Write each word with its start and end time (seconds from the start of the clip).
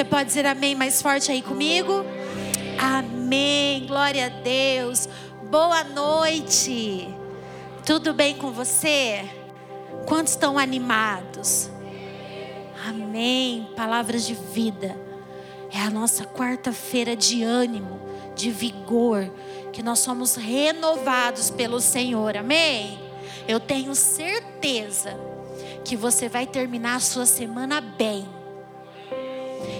Você 0.00 0.04
pode 0.06 0.28
dizer 0.28 0.46
amém 0.46 0.74
mais 0.74 1.02
forte 1.02 1.30
aí 1.30 1.42
comigo? 1.42 2.06
Amém. 2.78 3.84
Glória 3.86 4.28
a 4.28 4.28
Deus. 4.30 5.06
Boa 5.50 5.84
noite. 5.84 7.06
Tudo 7.84 8.14
bem 8.14 8.34
com 8.34 8.50
você? 8.50 9.28
Quantos 10.06 10.32
estão 10.32 10.58
animados? 10.58 11.68
Amém. 12.88 13.68
Palavras 13.76 14.26
de 14.26 14.32
vida. 14.32 14.96
É 15.70 15.78
a 15.80 15.90
nossa 15.90 16.24
quarta-feira 16.24 17.14
de 17.14 17.42
ânimo, 17.42 18.00
de 18.34 18.50
vigor, 18.50 19.30
que 19.70 19.82
nós 19.82 19.98
somos 19.98 20.34
renovados 20.34 21.50
pelo 21.50 21.78
Senhor. 21.78 22.38
Amém. 22.38 22.98
Eu 23.46 23.60
tenho 23.60 23.94
certeza 23.94 25.14
que 25.84 25.94
você 25.94 26.26
vai 26.26 26.46
terminar 26.46 26.94
a 26.94 27.00
sua 27.00 27.26
semana 27.26 27.82
bem. 27.82 28.39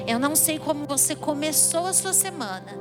Eu 0.07 0.19
não 0.19 0.35
sei 0.35 0.59
como 0.59 0.87
você 0.87 1.15
começou 1.15 1.87
a 1.87 1.93
sua 1.93 2.12
semana, 2.12 2.77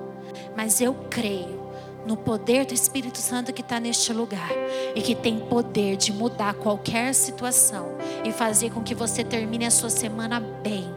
mas 0.55 0.81
eu 0.81 0.93
creio 1.09 1.69
no 2.05 2.15
poder 2.17 2.65
do 2.65 2.73
Espírito 2.73 3.19
Santo 3.19 3.53
que 3.53 3.61
está 3.61 3.79
neste 3.79 4.13
lugar 4.13 4.49
e 4.95 5.01
que 5.01 5.15
tem 5.15 5.39
poder 5.39 5.95
de 5.95 6.11
mudar 6.11 6.53
qualquer 6.55 7.13
situação 7.13 7.97
e 8.23 8.31
fazer 8.31 8.71
com 8.71 8.81
que 8.81 8.95
você 8.95 9.23
termine 9.23 9.65
a 9.65 9.71
sua 9.71 9.89
semana 9.89 10.39
bem, 10.39 10.89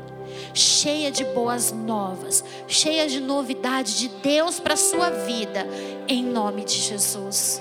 cheia 0.54 1.10
de 1.10 1.24
boas 1.24 1.72
novas, 1.72 2.44
cheia 2.66 3.06
de 3.06 3.20
novidade 3.20 3.98
de 3.98 4.08
Deus 4.08 4.60
para 4.60 4.76
sua 4.76 5.10
vida, 5.10 5.66
em 6.08 6.24
nome 6.24 6.64
de 6.64 6.76
Jesus. 6.76 7.60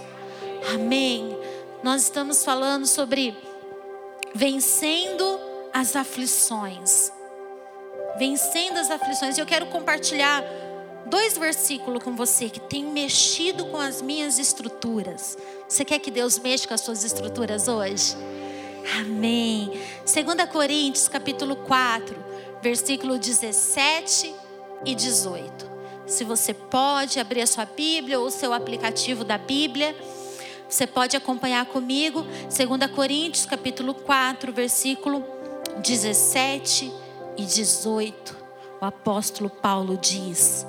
Amém. 0.74 1.38
Nós 1.84 2.04
estamos 2.04 2.46
falando 2.46 2.86
sobre 2.86 3.36
vencendo 4.34 5.40
as 5.74 5.96
aflições. 5.96 7.12
Vencendo 8.18 8.78
as 8.78 8.90
aflições. 8.90 9.38
E 9.38 9.42
eu 9.42 9.46
quero 9.46 9.66
compartilhar 9.68 10.44
dois 11.06 11.38
versículos 11.38 12.04
com 12.04 12.16
você 12.16 12.50
que 12.50 12.60
tem 12.60 12.86
mexido 12.86 13.66
com 13.66 13.78
as 13.78 14.02
minhas 14.02 14.40
estruturas. 14.40 15.38
Você 15.68 15.84
quer 15.84 16.00
que 16.00 16.12
Deus 16.12 16.40
mexa 16.40 16.68
com 16.68 16.74
as 16.74 16.82
suas 16.82 17.04
estruturas 17.04 17.68
hoje? 17.68 18.16
Amém. 19.00 19.72
2 20.06 20.50
Coríntios, 20.52 21.08
capítulo 21.08 21.56
4, 21.56 22.16
versículo 22.62 23.18
17 23.18 24.34
e 24.86 24.96
18. 24.96 25.70
Se 26.06 26.24
você 26.24 26.54
pode 26.54 27.20
abrir 27.20 27.42
a 27.42 27.48
sua 27.48 27.66
Bíblia 27.66 28.20
ou 28.20 28.28
o 28.28 28.32
seu 28.32 28.54
aplicativo 28.54 29.24
da 29.24 29.38
Bíblia, 29.38 29.96
você 30.68 30.88
pode 30.88 31.16
acompanhar 31.16 31.66
comigo. 31.66 32.22
2 32.22 32.92
Coríntios, 32.94 33.46
capítulo 33.46 33.94
4, 33.94 34.52
versículo 34.52 35.24
17 35.78 37.01
e 37.38 37.46
18. 37.46 38.38
O 38.82 38.86
apóstolo 38.86 39.50
Paulo 39.50 39.98
diz: 39.98 40.66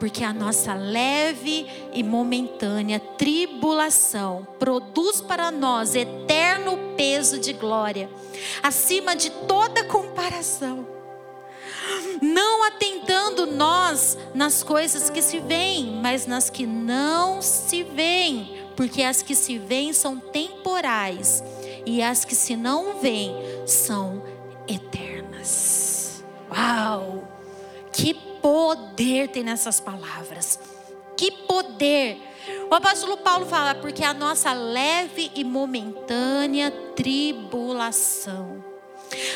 porque 0.00 0.24
a 0.24 0.32
nossa 0.32 0.74
leve 0.74 1.66
e 1.92 2.02
momentânea 2.02 2.98
tribulação 2.98 4.48
produz 4.58 5.20
para 5.20 5.50
nós 5.50 5.94
eterno 5.94 6.78
peso 6.96 7.38
de 7.38 7.52
glória, 7.52 8.08
acima 8.62 9.14
de 9.14 9.30
toda 9.30 9.84
comparação. 9.84 10.86
Não 12.22 12.64
atentando 12.64 13.46
nós 13.46 14.16
nas 14.34 14.62
coisas 14.62 15.10
que 15.10 15.20
se 15.20 15.38
veem, 15.38 16.00
mas 16.02 16.26
nas 16.26 16.48
que 16.48 16.66
não 16.66 17.42
se 17.42 17.82
veem, 17.82 18.64
porque 18.74 19.02
as 19.02 19.22
que 19.22 19.34
se 19.34 19.58
veem 19.58 19.92
são 19.92 20.18
temporais 20.18 21.42
e 21.84 22.02
as 22.02 22.24
que 22.24 22.34
se 22.34 22.56
não 22.56 23.00
veem 23.00 23.34
são 23.66 24.22
eternas. 24.66 24.99
Uau! 26.50 27.28
Que 27.92 28.14
poder 28.14 29.28
tem 29.28 29.42
nessas 29.42 29.80
palavras. 29.80 30.58
Que 31.16 31.30
poder. 31.30 32.18
O 32.70 32.74
apóstolo 32.74 33.18
Paulo 33.18 33.46
fala, 33.46 33.74
porque 33.74 34.02
a 34.02 34.14
nossa 34.14 34.52
leve 34.52 35.30
e 35.34 35.44
momentânea 35.44 36.70
tribulação. 36.94 38.64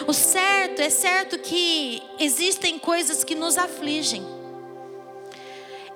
O 0.06 0.12
certo 0.12 0.81
é 0.81 0.89
certo 0.89 1.39
que 1.39 2.03
existem 2.19 2.79
coisas 2.79 3.25
que 3.25 3.34
nos 3.34 3.59
afligem. 3.59 4.25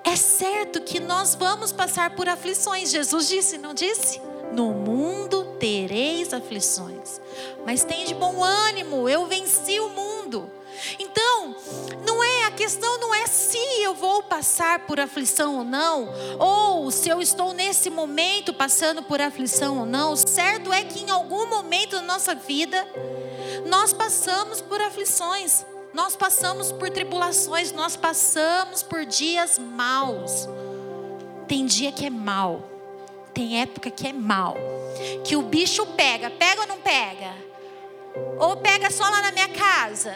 É 0.04 0.16
certo 0.16 0.80
que 0.80 1.00
nós 1.00 1.34
vamos 1.34 1.72
passar 1.72 2.10
por 2.16 2.28
aflições. 2.28 2.90
Jesus 2.90 3.28
disse, 3.28 3.58
não 3.58 3.74
disse? 3.74 4.20
No 4.52 4.72
mundo 4.72 5.47
tereis 5.58 6.32
aflições. 6.32 7.20
Mas 7.64 7.84
tem 7.84 8.04
de 8.04 8.14
bom 8.14 8.42
ânimo, 8.42 9.08
eu 9.08 9.26
venci 9.26 9.78
o 9.80 9.88
mundo. 9.90 10.50
Então, 10.98 11.56
não 12.06 12.22
é 12.22 12.44
a 12.44 12.50
questão 12.50 12.98
não 12.98 13.14
é 13.14 13.26
se 13.26 13.58
eu 13.82 13.94
vou 13.94 14.22
passar 14.22 14.86
por 14.86 15.00
aflição 15.00 15.58
ou 15.58 15.64
não, 15.64 16.08
ou 16.38 16.90
se 16.90 17.08
eu 17.08 17.20
estou 17.20 17.52
nesse 17.52 17.90
momento 17.90 18.52
passando 18.52 19.02
por 19.02 19.20
aflição 19.20 19.78
ou 19.80 19.86
não. 19.86 20.14
Certo 20.16 20.72
é 20.72 20.84
que 20.84 21.02
em 21.02 21.10
algum 21.10 21.46
momento 21.46 21.96
da 21.96 22.02
nossa 22.02 22.34
vida 22.34 22.86
nós 23.66 23.92
passamos 23.92 24.60
por 24.60 24.80
aflições, 24.80 25.64
nós 25.92 26.14
passamos 26.14 26.70
por 26.70 26.90
tribulações, 26.90 27.72
nós 27.72 27.96
passamos 27.96 28.82
por 28.82 29.04
dias 29.04 29.58
maus. 29.58 30.48
Tem 31.48 31.64
dia 31.64 31.90
que 31.90 32.06
é 32.06 32.10
mal, 32.10 32.62
tem 33.38 33.60
época 33.60 33.88
que 33.88 34.08
é 34.08 34.12
mal, 34.12 34.56
que 35.24 35.36
o 35.36 35.42
bicho 35.42 35.86
pega, 35.86 36.28
pega 36.28 36.62
ou 36.62 36.66
não 36.66 36.80
pega? 36.80 37.36
Ou 38.36 38.56
pega 38.56 38.90
só 38.90 39.04
lá 39.04 39.22
na 39.22 39.30
minha 39.30 39.48
casa? 39.50 40.12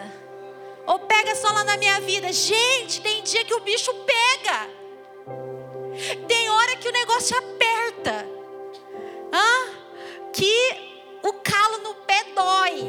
Ou 0.89 0.99
pega 0.99 1.33
só 1.37 1.53
lá 1.53 1.63
na 1.63 1.77
minha 1.77 2.01
vida. 2.01 2.33
Gente, 2.33 3.01
tem 3.01 3.23
dia 3.23 3.45
que 3.45 3.55
o 3.55 3.61
bicho 3.61 3.95
pega. 3.95 4.69
Tem 6.27 6.51
hora 6.51 6.75
que 6.75 6.89
o 6.89 6.93
negócio 6.93 7.39
aperta. 7.39 8.27
Hã? 9.33 9.71
Que 10.33 11.21
o 11.23 11.33
calo 11.35 11.79
no 11.79 11.95
pé 11.95 12.25
dói. 12.35 12.85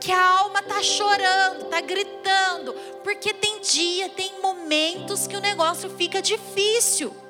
Que 0.00 0.10
a 0.10 0.38
alma 0.38 0.62
tá 0.62 0.82
chorando, 0.82 1.66
tá 1.66 1.82
gritando. 1.82 2.72
Porque 3.04 3.34
tem 3.34 3.60
dia, 3.60 4.08
tem 4.08 4.40
momentos 4.40 5.26
que 5.26 5.36
o 5.36 5.40
negócio 5.40 5.90
fica 5.90 6.22
difícil. 6.22 7.27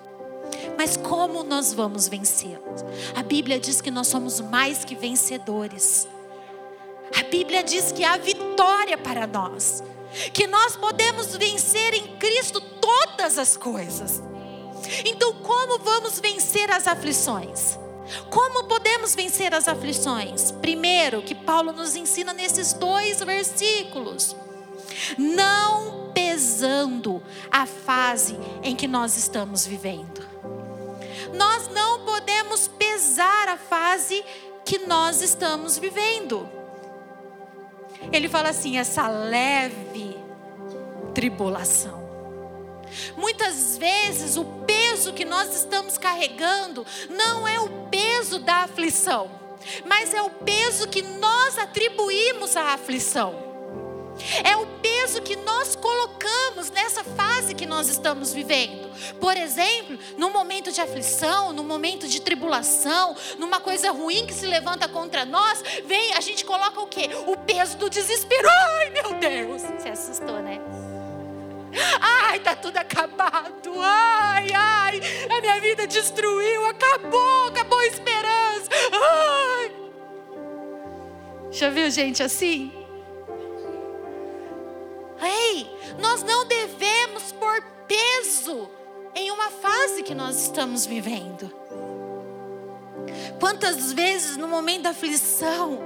Mas 0.78 0.96
como 0.96 1.42
nós 1.42 1.74
vamos 1.74 2.06
vencê-los? 2.06 2.84
A 3.16 3.22
Bíblia 3.24 3.58
diz 3.58 3.80
que 3.80 3.90
nós 3.90 4.06
somos 4.06 4.40
mais 4.40 4.84
que 4.84 4.94
vencedores. 4.94 6.06
A 7.18 7.24
Bíblia 7.24 7.64
diz 7.64 7.90
que 7.90 8.04
há 8.04 8.16
vitória 8.16 8.96
para 8.96 9.26
nós, 9.26 9.82
que 10.32 10.46
nós 10.46 10.76
podemos 10.76 11.36
vencer 11.36 11.94
em 11.94 12.16
Cristo 12.18 12.60
todas 12.60 13.38
as 13.38 13.56
coisas. 13.56 14.22
Então, 15.04 15.32
como 15.42 15.80
vamos 15.80 16.20
vencer 16.20 16.70
as 16.70 16.86
aflições? 16.86 17.76
Como 18.30 18.68
podemos 18.68 19.16
vencer 19.16 19.52
as 19.52 19.66
aflições? 19.66 20.52
Primeiro, 20.52 21.22
que 21.22 21.34
Paulo 21.34 21.72
nos 21.72 21.96
ensina 21.96 22.32
nesses 22.32 22.72
dois 22.72 23.18
versículos: 23.18 24.36
não 25.18 26.12
pesando 26.14 27.20
a 27.50 27.66
fase 27.66 28.38
em 28.62 28.76
que 28.76 28.86
nós 28.86 29.16
estamos 29.16 29.66
vivendo. 29.66 30.27
Nós 31.34 31.68
não 31.68 32.04
podemos 32.04 32.68
pesar 32.68 33.48
a 33.48 33.56
fase 33.56 34.24
que 34.64 34.78
nós 34.78 35.22
estamos 35.22 35.78
vivendo. 35.78 36.48
Ele 38.12 38.28
fala 38.28 38.50
assim: 38.50 38.78
essa 38.78 39.08
leve 39.08 40.16
tribulação. 41.14 41.98
Muitas 43.16 43.76
vezes 43.76 44.36
o 44.36 44.44
peso 44.66 45.12
que 45.12 45.24
nós 45.24 45.54
estamos 45.54 45.98
carregando 45.98 46.86
não 47.10 47.46
é 47.46 47.60
o 47.60 47.68
peso 47.90 48.38
da 48.38 48.62
aflição, 48.62 49.30
mas 49.84 50.14
é 50.14 50.22
o 50.22 50.30
peso 50.30 50.88
que 50.88 51.02
nós 51.02 51.58
atribuímos 51.58 52.56
à 52.56 52.74
aflição. 52.74 53.47
É 54.44 54.56
o 54.56 54.66
peso 54.66 55.22
que 55.22 55.37
nós 55.37 55.76
colocamos 55.76 56.70
nessa 56.70 57.04
fase 57.04 57.54
que 57.54 57.66
nós 57.66 57.88
estamos 57.88 58.32
vivendo. 58.32 58.88
Por 59.20 59.37
exemplo, 59.37 59.98
num 60.16 60.32
momento 60.32 60.72
de 60.72 60.81
aflição, 60.81 61.52
num 61.52 61.64
momento 61.64 62.08
de 62.08 62.20
tribulação, 62.20 63.16
numa 63.38 63.60
coisa 63.60 63.90
ruim 63.90 64.26
que 64.26 64.34
se 64.34 64.46
levanta 64.46 64.88
contra 64.88 65.25
nós, 65.25 65.62
vem, 65.87 66.12
a 66.14 66.20
gente 66.20 66.44
coloca 66.44 66.81
o 66.81 66.87
quê? 66.87 67.10
O 67.26 67.37
peso 67.37 67.76
do 67.76 67.88
desespero. 67.88 68.48
Ai, 68.48 68.90
meu 68.90 69.14
Deus! 69.14 69.62
Você 69.62 69.88
assustou, 69.88 70.40
né? 70.40 70.60
Ai, 72.00 72.40
tá 72.40 72.56
tudo 72.56 72.76
acabado. 72.78 73.72
Ai, 73.81 74.48
ai, 74.52 75.00
a 75.31 75.40
minha 75.40 75.60
vida 75.60 75.87
destruiu, 75.87 76.66
acabou, 76.66 77.46
acabou 77.48 77.78
a 77.78 77.87
esperança. 77.87 78.69
Ai. 78.93 79.72
Já 81.50 81.70
viu 81.70 81.90
gente 81.90 82.22
assim? 82.22 82.77
Ei, 85.20 85.70
nós 85.99 86.23
não 86.23 86.47
devemos 86.47 87.32
pôr 87.32 87.62
peso 87.87 88.70
em 89.15 89.31
uma 89.31 89.50
fase 89.50 90.03
que 90.03 90.15
nós 90.15 90.43
estamos 90.43 90.87
vivendo. 90.87 91.53
Quantas 93.41 93.93
vezes 93.93 94.37
no 94.37 94.49
momento 94.49 94.82
da 94.82 94.91
aflição, 94.91 95.79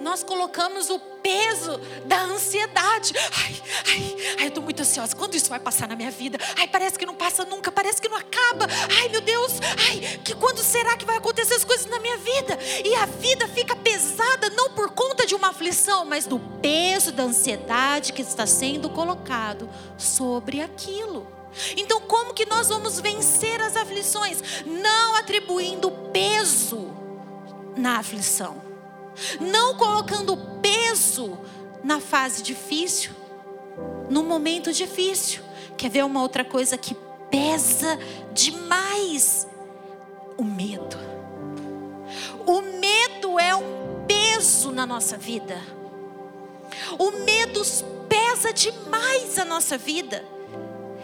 nós 0.00 0.22
colocamos 0.22 0.90
o 0.90 0.98
peso 0.98 1.78
da 2.06 2.22
ansiedade. 2.22 3.12
Ai, 3.16 3.62
ai, 3.86 4.16
ai, 4.38 4.44
eu 4.44 4.48
estou 4.48 4.62
muito 4.62 4.80
ansiosa. 4.80 5.14
Quando 5.14 5.34
isso 5.34 5.48
vai 5.48 5.60
passar 5.60 5.86
na 5.86 5.94
minha 5.94 6.10
vida? 6.10 6.38
Ai, 6.56 6.66
parece 6.66 6.98
que 6.98 7.06
não 7.06 7.14
passa 7.14 7.44
nunca, 7.44 7.70
parece 7.70 8.00
que 8.00 8.08
não 8.08 8.16
acaba. 8.16 8.66
Ai, 8.98 9.08
meu 9.08 9.20
Deus, 9.20 9.52
ai, 9.88 10.20
que 10.24 10.34
quando 10.34 10.58
será 10.62 10.96
que 10.96 11.04
vai 11.04 11.16
acontecer 11.16 11.54
as 11.54 11.64
coisas 11.64 11.86
na 11.86 11.98
minha 11.98 12.16
vida? 12.16 12.58
E 12.84 12.94
a 12.94 13.06
vida 13.06 13.46
fica 13.48 13.76
pesada 13.76 14.50
não 14.50 14.70
por 14.70 14.90
conta 14.90 15.26
de 15.26 15.34
uma 15.34 15.50
aflição, 15.50 16.04
mas 16.04 16.26
do 16.26 16.38
peso 16.60 17.12
da 17.12 17.24
ansiedade 17.24 18.12
que 18.12 18.22
está 18.22 18.46
sendo 18.46 18.88
colocado 18.90 19.68
sobre 19.98 20.60
aquilo. 20.60 21.26
Então, 21.76 22.00
como 22.00 22.32
que 22.32 22.46
nós 22.46 22.68
vamos 22.68 23.00
vencer 23.00 23.60
as 23.60 23.76
aflições? 23.76 24.40
Não 24.64 25.16
atribuindo 25.16 25.90
peso 26.12 26.90
na 27.76 27.98
aflição, 27.98 28.60
não 29.40 29.76
colocando 29.76 30.36
peso 30.60 31.38
na 31.82 32.00
fase 32.00 32.42
difícil, 32.42 33.12
no 34.08 34.22
momento 34.22 34.72
difícil. 34.72 35.42
Quer 35.76 35.90
ver 35.90 36.04
uma 36.04 36.20
outra 36.22 36.44
coisa 36.44 36.76
que 36.76 36.94
pesa 37.30 37.98
demais? 38.32 39.46
O 40.36 40.44
medo. 40.44 40.96
O 42.46 42.60
medo 42.60 43.38
é 43.38 43.54
um 43.54 44.04
peso 44.06 44.70
na 44.70 44.86
nossa 44.86 45.16
vida. 45.16 45.60
O 46.98 47.10
medo 47.24 47.62
pesa 48.08 48.52
demais 48.52 49.38
a 49.38 49.44
nossa 49.44 49.78
vida. 49.78 50.24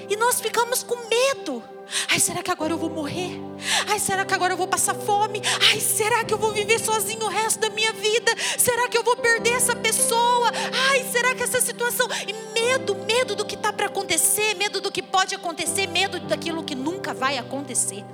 E 0.09 0.17
nós 0.17 0.41
ficamos 0.41 0.83
com 0.83 0.97
medo. 1.09 1.63
Ai, 2.11 2.19
será 2.19 2.43
que 2.43 2.51
agora 2.51 2.73
eu 2.73 2.79
vou 2.79 2.91
morrer? 2.91 3.41
Ai, 3.89 3.99
será 3.99 4.25
que 4.25 4.35
agora 4.35 4.53
eu 4.53 4.57
vou 4.57 4.67
passar 4.67 4.95
fome? 4.95 5.41
Ai, 5.71 5.81
será 5.81 6.25
que 6.25 6.35
eu 6.35 6.39
vou 6.39 6.53
viver 6.53 6.81
sozinho 6.81 7.25
o 7.25 7.29
resto 7.29 7.61
da 7.61 7.71
minha 7.71 7.93
vida? 7.93 8.35
Será 8.59 8.89
que 8.89 8.99
eu 8.99 9.05
vou 9.05 9.17
perder 9.17 9.53
essa 9.53 9.75
pessoa? 9.75 10.51
Ai, 10.91 11.05
será 11.13 11.35
que 11.35 11.43
essa 11.43 11.61
situação. 11.61 12.09
E 12.27 12.33
medo, 12.53 12.95
medo 12.95 13.37
do 13.37 13.45
que 13.45 13.55
está 13.55 13.73
para 13.73 13.87
acontecer, 13.87 14.55
medo 14.55 14.81
do 14.81 14.91
que 14.91 15.03
pode 15.03 15.35
acontecer, 15.35 15.87
medo 15.87 16.19
daquilo 16.21 16.65
que 16.65 16.75
nunca 16.75 17.15
vai 17.15 17.39
acontecer. 17.39 18.05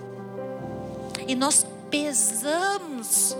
E 1.26 1.34
nós 1.34 1.66
pesamos 1.90 3.36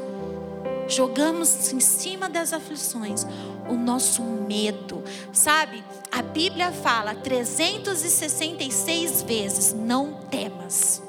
jogamos 0.89 1.73
em 1.73 1.81
cima 1.81 2.29
das 2.29 2.53
aflições 2.53 3.27
o 3.69 3.75
nosso 3.75 4.23
medo. 4.23 5.03
Sabe, 5.33 5.83
a 6.11 6.23
Bíblia 6.23 6.73
fala 6.73 7.15
366 7.15 9.23
vezes: 9.23 9.73
não 9.73 10.15
temas. 10.31 11.03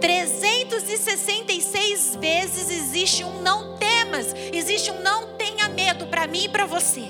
366 0.00 2.16
vezes 2.16 2.70
existe 2.70 3.22
um 3.24 3.40
não 3.40 3.76
temas, 3.76 4.34
existe 4.52 4.90
um 4.90 5.00
não 5.00 5.36
tenha 5.36 5.68
medo 5.68 6.06
para 6.06 6.26
mim 6.26 6.44
e 6.44 6.48
para 6.48 6.66
você. 6.66 7.08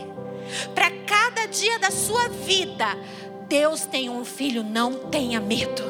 Para 0.75 0.91
cada 1.07 1.47
dia 1.47 1.79
da 1.79 1.91
sua 1.91 2.29
vida, 2.29 2.87
Deus 3.49 3.87
tem 3.87 4.11
um 4.11 4.25
filho, 4.25 4.63
não 4.63 4.95
tenha 4.95 5.41
medo. 5.41 5.83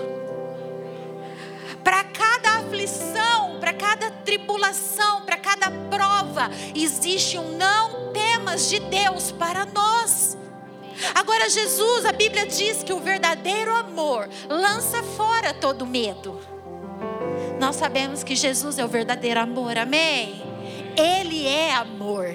Para 1.82 2.04
cada 2.04 2.60
aflição, 2.60 3.58
para 3.60 3.74
cada 3.74 4.03
tribulação, 4.24 5.22
para 5.22 5.36
cada 5.36 5.70
prova, 5.90 6.50
existe 6.74 7.38
um 7.38 7.56
não 7.56 8.12
temas 8.12 8.68
de 8.68 8.80
Deus 8.80 9.30
para 9.32 9.64
nós. 9.66 10.36
Agora, 11.14 11.48
Jesus, 11.48 12.04
a 12.04 12.12
Bíblia 12.12 12.46
diz 12.46 12.82
que 12.82 12.92
o 12.92 13.00
verdadeiro 13.00 13.74
amor 13.74 14.28
lança 14.48 15.02
fora 15.02 15.52
todo 15.52 15.86
medo. 15.86 16.40
Nós 17.58 17.76
sabemos 17.76 18.22
que 18.22 18.36
Jesus 18.36 18.78
é 18.78 18.84
o 18.84 18.88
verdadeiro 18.88 19.40
amor, 19.40 19.76
amém? 19.76 20.42
Ele 20.96 21.46
é 21.46 21.74
amor, 21.74 22.26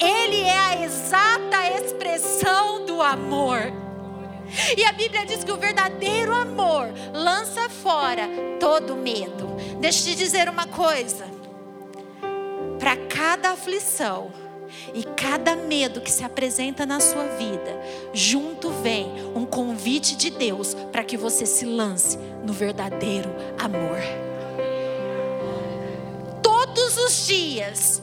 ele 0.00 0.40
é 0.40 0.58
a 0.58 0.84
exata 0.84 1.68
expressão 1.80 2.84
do 2.84 3.00
amor. 3.00 3.87
E 4.76 4.84
a 4.84 4.92
Bíblia 4.92 5.26
diz 5.26 5.44
que 5.44 5.52
o 5.52 5.56
verdadeiro 5.56 6.34
amor 6.34 6.88
lança 7.12 7.68
fora 7.68 8.28
todo 8.58 8.96
medo. 8.96 9.48
Deixa 9.80 10.00
eu 10.00 10.12
te 10.12 10.18
dizer 10.18 10.48
uma 10.48 10.66
coisa: 10.66 11.26
para 12.78 12.96
cada 12.96 13.50
aflição 13.50 14.32
e 14.94 15.02
cada 15.02 15.56
medo 15.56 16.00
que 16.00 16.10
se 16.10 16.24
apresenta 16.24 16.84
na 16.84 17.00
sua 17.00 17.24
vida, 17.36 17.80
junto 18.12 18.70
vem 18.70 19.06
um 19.34 19.44
convite 19.44 20.16
de 20.16 20.30
Deus 20.30 20.74
para 20.92 21.04
que 21.04 21.16
você 21.16 21.46
se 21.46 21.64
lance 21.64 22.18
no 22.44 22.52
verdadeiro 22.52 23.30
amor. 23.58 23.98
Todos 26.42 26.96
os 26.98 27.26
dias, 27.26 28.02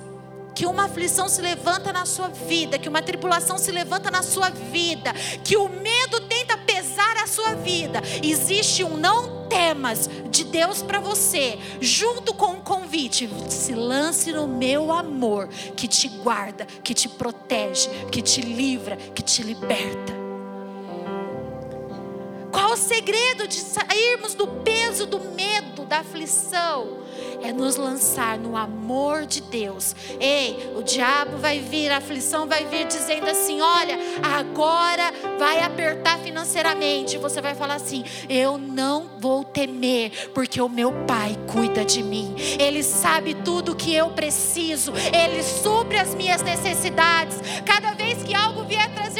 que 0.56 0.66
uma 0.66 0.86
aflição 0.86 1.28
se 1.28 1.42
levanta 1.42 1.92
na 1.92 2.06
sua 2.06 2.30
vida, 2.30 2.80
que 2.80 2.88
uma 2.88 3.02
tribulação 3.02 3.58
se 3.58 3.72
levanta 3.72 4.10
na 4.10 4.24
sua 4.24 4.50
vida, 4.50 5.14
que 5.44 5.58
o 5.58 5.68
medo 5.68 6.22
tenta 6.22 6.58
pesar 6.58 7.18
a 7.18 7.28
sua 7.28 7.54
vida, 7.56 8.02
existe 8.24 8.84
um 8.84 8.96
não 8.96 9.46
temas 9.48 10.10
de 10.30 10.46
Deus 10.46 10.82
para 10.82 11.00
você, 11.00 11.60
junto 11.82 12.34
com 12.34 12.54
o 12.54 12.62
convite: 12.62 13.30
se 13.50 13.74
lance 13.74 14.32
no 14.32 14.48
meu 14.48 14.92
amor, 14.92 15.50
que 15.76 15.88
te 15.88 16.08
guarda, 16.08 16.66
que 16.66 16.94
te 16.94 17.10
protege, 17.10 17.90
que 18.12 18.22
te 18.22 18.42
livra, 18.42 18.96
que 18.96 19.22
te 19.22 19.44
liberta. 19.44 20.14
Qual 22.52 22.72
o 22.72 22.78
segredo 22.78 23.48
de 23.48 23.56
sairmos 23.56 24.34
do 24.34 24.48
peso 24.48 25.06
do 25.06 25.20
medo, 25.20 25.86
da 25.86 26.00
aflição? 26.00 27.05
É 27.44 27.52
nos 27.52 27.76
lançar 27.76 28.38
no 28.38 28.56
amor 28.56 29.26
de 29.26 29.42
Deus. 29.42 29.96
Ei, 30.20 30.74
o 30.76 30.84
diabo 30.84 31.38
vai 31.38 31.60
vir, 31.60 31.92
a 31.92 31.98
aflição 31.98 32.48
vai 32.48 32.66
vir 32.66 32.86
dizendo 32.88 33.28
assim: 33.30 33.62
olha, 33.62 33.98
agora 34.22 35.12
vai 35.38 35.62
apertar 35.62 36.20
financeiramente. 36.20 37.18
Você 37.18 37.42
vai 37.42 37.56
falar 37.56 37.76
assim: 37.76 38.04
eu 38.30 38.58
não 38.58 39.10
vou 39.20 39.44
temer, 39.44 40.30
porque 40.34 40.62
o 40.62 40.70
meu 40.70 40.94
Pai 41.06 41.38
cuida 41.48 41.86
de 41.86 42.02
mim. 42.02 42.36
Ele 42.60 42.84
sabe 42.84 43.34
tudo 43.34 43.72
o 43.72 43.76
que 43.76 43.94
eu 43.94 44.10
preciso, 44.10 44.94
ele 45.14 45.44
supre 45.44 45.98
as 45.98 46.14
minhas 46.16 46.42
necessidades. 46.42 47.40
Cada 47.66 47.94
vez 47.94 48.24
que 48.24 48.34
algo 48.34 48.64
vier 48.64 48.94
trazer 48.94 49.15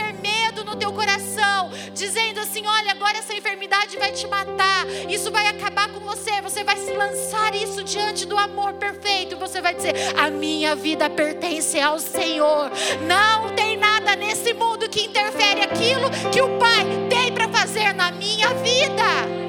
teu 0.86 0.94
coração, 0.94 1.72
dizendo 1.94 2.40
assim: 2.40 2.64
olha, 2.68 2.92
agora 2.92 3.18
essa 3.18 3.34
enfermidade 3.34 3.98
vai 3.98 4.12
te 4.12 4.28
matar, 4.28 4.86
isso 5.10 5.32
vai 5.32 5.48
acabar 5.48 5.90
com 5.90 6.00
você, 6.02 6.42
você 6.44 6.64
vai 6.64 6.78
se 6.78 6.92
lançar 6.94 7.56
isso 7.56 7.84
diante 7.84 8.26
do 8.28 8.38
amor 8.38 8.74
perfeito, 8.74 9.36
você 9.36 9.62
vai 9.62 9.74
dizer: 9.74 9.96
a 10.16 10.30
minha 10.30 10.76
vida 10.76 11.10
pertence 11.10 11.80
ao 11.80 11.98
Senhor, 11.98 12.72
não 13.02 13.50
tem 13.56 13.78
nada 13.78 14.16
nesse 14.16 14.54
mundo 14.54 14.88
que 14.88 15.06
interfere 15.06 15.62
aquilo 15.62 16.08
que 16.32 16.42
o 16.42 16.60
Pai 16.60 16.86
tem 17.10 17.34
para 17.34 17.50
fazer 17.50 17.94
na 17.94 18.12
minha 18.12 18.50
vida. 18.56 19.46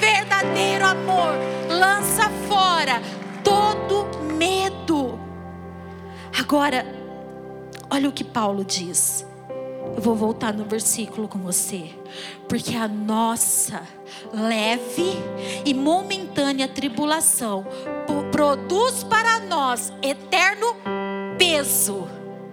Verdadeiro 0.00 0.86
amor 0.86 1.34
lança 1.68 2.30
fora 2.48 3.02
todo 3.42 4.22
medo. 4.22 5.18
Agora, 6.38 6.97
Olha 7.90 8.08
o 8.08 8.12
que 8.12 8.24
Paulo 8.24 8.64
diz. 8.64 9.26
Eu 9.96 10.02
vou 10.02 10.14
voltar 10.14 10.52
no 10.52 10.64
versículo 10.64 11.26
com 11.26 11.38
você. 11.38 11.90
Porque 12.48 12.76
a 12.76 12.86
nossa 12.86 13.82
leve 14.32 15.14
e 15.64 15.72
momentânea 15.72 16.68
tribulação 16.68 17.66
produz 18.30 19.02
para 19.02 19.40
nós 19.40 19.92
eterno 20.02 20.76
peso 21.38 22.06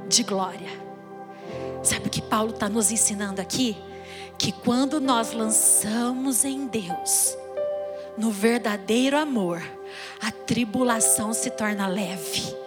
de 0.08 0.24
glória. 0.24 0.70
Sabe 1.84 2.08
o 2.08 2.10
que 2.10 2.22
Paulo 2.22 2.52
está 2.52 2.70
nos 2.70 2.92
ensinando 2.92 3.42
aqui? 3.42 3.78
Que 4.38 4.52
quando 4.52 5.00
nós 5.00 5.34
lançamos 5.34 6.44
em 6.44 6.66
Deus, 6.66 7.38
no 8.18 8.32
verdadeiro 8.32 9.18
amor, 9.18 9.62
a 10.22 10.32
tribulação 10.32 11.34
se 11.34 11.50
torna 11.52 11.88
leve 11.88 12.65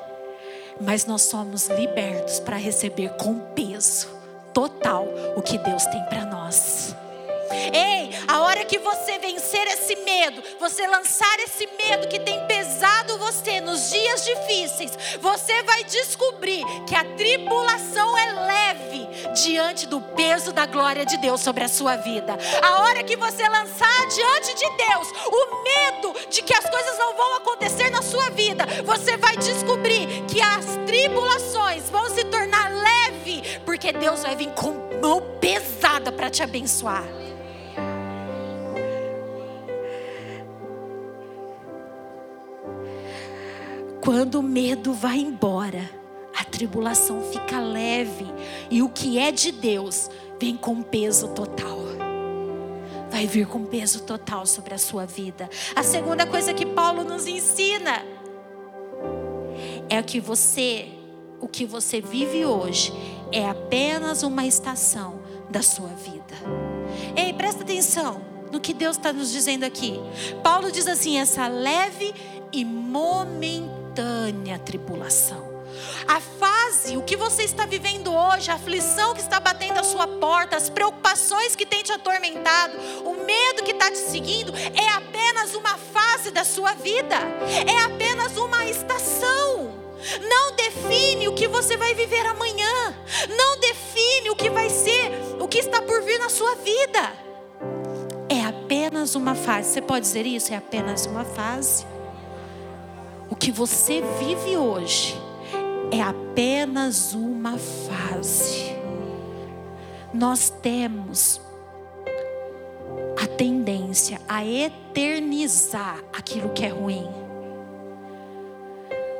mas 0.80 1.06
nós 1.06 1.23
somos 1.23 1.68
libertos 1.68 2.40
para 2.40 2.56
receber 2.56 3.11
com 3.16 3.38
peso 3.54 4.08
total 4.52 5.06
o 5.37 5.42
que 5.42 5.58
Deus 5.58 5.85
tem 5.87 6.02
para 6.04 6.25
nós. 6.25 6.94
Ei, 7.73 8.11
a 8.26 8.42
hora 8.42 8.64
que 8.64 8.78
você 8.78 9.18
vencer 9.18 9.66
esse 9.68 9.97
medo, 9.97 10.42
você 10.61 10.87
lançar 10.87 11.38
esse 11.40 11.66
medo 11.66 12.06
que 12.08 12.20
tem 12.20 12.47
pesado 12.47 13.18
você 13.18 13.61
nos 13.61 13.90
dias 13.90 14.25
difíceis, 14.25 14.92
você 15.20 15.62
vai 15.62 15.85
descobrir 15.85 16.64
que 16.87 16.94
a 16.94 17.04
tribulação 17.16 18.16
é 18.18 18.32
leve 18.32 19.08
diante 19.42 19.87
do 19.87 20.00
peso 20.00 20.52
da 20.52 20.66
glória 20.66 21.06
de 21.06 21.16
Deus 21.18 21.40
sobre 21.40 21.64
a 21.64 21.68
sua 21.68 21.97
vida. 21.97 22.37
A 22.62 22.82
hora 22.82 23.02
que 23.02 23.16
você 23.16 23.49
lançar 23.49 24.06
diante 24.08 24.54
de 24.54 24.70
Deus 24.76 25.08
o 25.26 25.62
medo 25.62 26.28
de 26.28 26.42
que 26.42 26.54
as 26.54 26.68
coisas 26.68 26.99
não 26.99 27.16
vão 27.16 27.37
acontecer 27.37 27.90
na 27.90 28.02
sua 28.02 28.30
vida, 28.30 28.66
você 28.85 29.16
vai 29.16 29.37
descobrir 29.37 29.67
porque 33.88 33.92
Deus 33.92 34.23
vai 34.23 34.37
vir 34.37 34.50
com 34.50 35.00
mão 35.00 35.23
pesada 35.40 36.12
para 36.12 36.28
te 36.28 36.42
abençoar. 36.42 37.04
quando 44.00 44.37
o 44.37 44.42
medo 44.42 44.95
vai 44.95 45.18
embora, 45.18 45.90
a 46.35 46.42
tribulação 46.42 47.21
fica 47.30 47.61
leve 47.61 48.25
e 48.71 48.83
o 48.83 48.88
que 48.88 49.18
é 49.18 49.30
de 49.30 49.52
Deus 49.52 50.11
vem 50.40 50.57
com 50.57 50.80
peso 50.80 51.28
total. 51.28 51.78
Vai 53.11 53.26
vir 53.26 53.47
com 53.47 53.66
peso 53.66 54.04
total 54.04 54.47
sobre 54.47 54.73
a 54.73 54.78
sua 54.78 55.04
vida. 55.04 55.50
A 55.76 55.83
segunda 55.83 56.25
coisa 56.25 56.54
que 56.54 56.64
Paulo 56.64 57.04
nos 57.04 57.26
ensina 57.26 58.02
é 59.90 60.02
que 60.02 60.21
você, 60.21 60.88
o 61.38 61.47
que 61.47 61.66
você 61.66 62.00
vive 62.00 62.47
hoje, 62.47 62.95
é 63.32 63.49
apenas 63.49 64.23
uma 64.23 64.47
estação 64.47 65.20
da 65.49 65.62
sua 65.62 65.88
vida. 65.88 66.35
Ei, 67.16 67.32
presta 67.32 67.62
atenção 67.62 68.20
no 68.50 68.61
que 68.61 68.73
Deus 68.73 68.97
está 68.97 69.12
nos 69.12 69.30
dizendo 69.30 69.64
aqui. 69.64 69.99
Paulo 70.42 70.70
diz 70.70 70.87
assim: 70.87 71.18
essa 71.18 71.47
leve 71.47 72.14
e 72.52 72.64
momentânea 72.64 74.58
tribulação. 74.58 75.58
A 76.06 76.20
fase, 76.20 76.97
o 76.97 77.02
que 77.02 77.16
você 77.16 77.42
está 77.42 77.66
vivendo 77.66 78.12
hoje, 78.12 78.50
a 78.50 78.54
aflição 78.54 79.14
que 79.14 79.20
está 79.20 79.38
batendo 79.38 79.78
a 79.78 79.85
sua 79.85 80.06
porta, 80.06 80.56
as 80.56 80.70
preocupações 80.70 81.54
que 81.54 81.66
tem 81.66 81.82
te 81.82 81.92
atormentado, 81.92 82.75
o 83.04 83.25
medo 83.25 83.62
que 83.62 83.73
está 83.73 83.90
te 83.90 83.99
seguindo, 83.99 84.52
é 84.56 84.88
apenas 84.88 85.54
uma 85.54 85.76
fase 85.76 86.30
da 86.30 86.44
sua 86.44 86.73
vida, 86.73 87.16
é 87.66 87.85
apenas 87.85 88.37
uma 88.37 88.64
estação. 88.64 89.77
Não 90.28 90.55
define 90.55 91.28
o 91.28 91.35
que 91.35 91.49
você 91.49 91.76
vai 91.76 91.95
viver 91.95 92.25
amanhã, 92.26 92.95
não 93.37 93.59
define 93.59 94.31
o 94.31 94.37
que 94.37 94.49
vai 94.49 94.71
ser, 94.71 95.11
o 95.40 95.49
que 95.49 95.59
está 95.59 95.83
por 95.83 96.02
vir 96.02 96.19
na 96.19 96.28
sua 96.28 96.55
vida. 96.57 97.12
É 98.28 98.45
apenas 98.45 99.14
uma 99.14 99.35
fase. 99.35 99.71
Você 99.71 99.83
pode 99.83 100.02
dizer 100.02 100.26
isso? 100.26 100.52
É 100.52 100.57
apenas 100.57 101.07
uma 101.07 101.25
fase. 101.25 101.87
O 103.31 103.37
que 103.37 103.50
você 103.50 104.02
vive 104.19 104.57
hoje 104.57 105.17
é 105.90 106.00
apenas 106.00 107.14
uma 107.14 107.59
fase. 107.59 108.76
Nós 110.12 110.50
temos 110.50 111.40
a 113.23 113.26
tendência 113.26 114.21
a 114.28 114.45
eternizar 114.45 116.02
aquilo 116.12 116.50
que 116.50 116.64
é 116.64 116.69
ruim. 116.69 117.27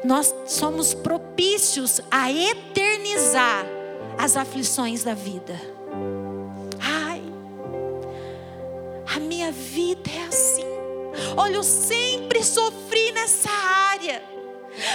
Nós 0.05 0.35
somos 0.47 0.95
propícios 0.95 2.01
a 2.11 2.31
eternizar 2.31 3.67
as 4.17 4.37
aflições 4.37 5.03
da 5.03 5.15
vida. 5.15 5.61
Ai, 6.81 7.23
a 9.15 9.19
minha 9.19 9.51
vida 9.51 10.11
é 10.11 10.27
assim. 10.29 10.65
Olha, 11.37 11.57
eu 11.57 11.65
sempre 11.65 12.45
sofri 12.45 13.11
nessa 13.13 13.51
área. 13.51 14.23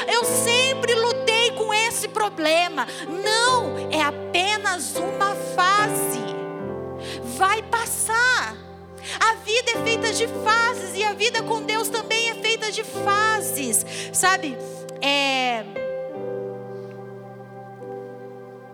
Eu 0.07 0.24
sempre 0.24 0.95
lutei 0.95 1.51
com 1.51 1.74
esse 1.74 2.07
problema. 2.07 2.88
Não, 3.07 3.89
é 3.91 4.01
apenas 4.01 4.95
uma 4.95 5.36
fase. 5.55 6.24
Vai 7.38 7.62
passar. 7.63 8.55
A 9.19 9.36
vida 9.43 9.72
é 9.72 9.83
feita 9.83 10.13
de 10.13 10.27
fases 10.45 10.95
e 10.95 11.03
a 11.03 11.13
vida 11.13 11.43
com 11.43 11.62
Deus 11.62 11.89
também 11.89 12.23
feita 12.63 12.72
de 12.72 12.84
fases. 12.84 13.86
Sabe? 14.13 14.58
É, 15.01 15.65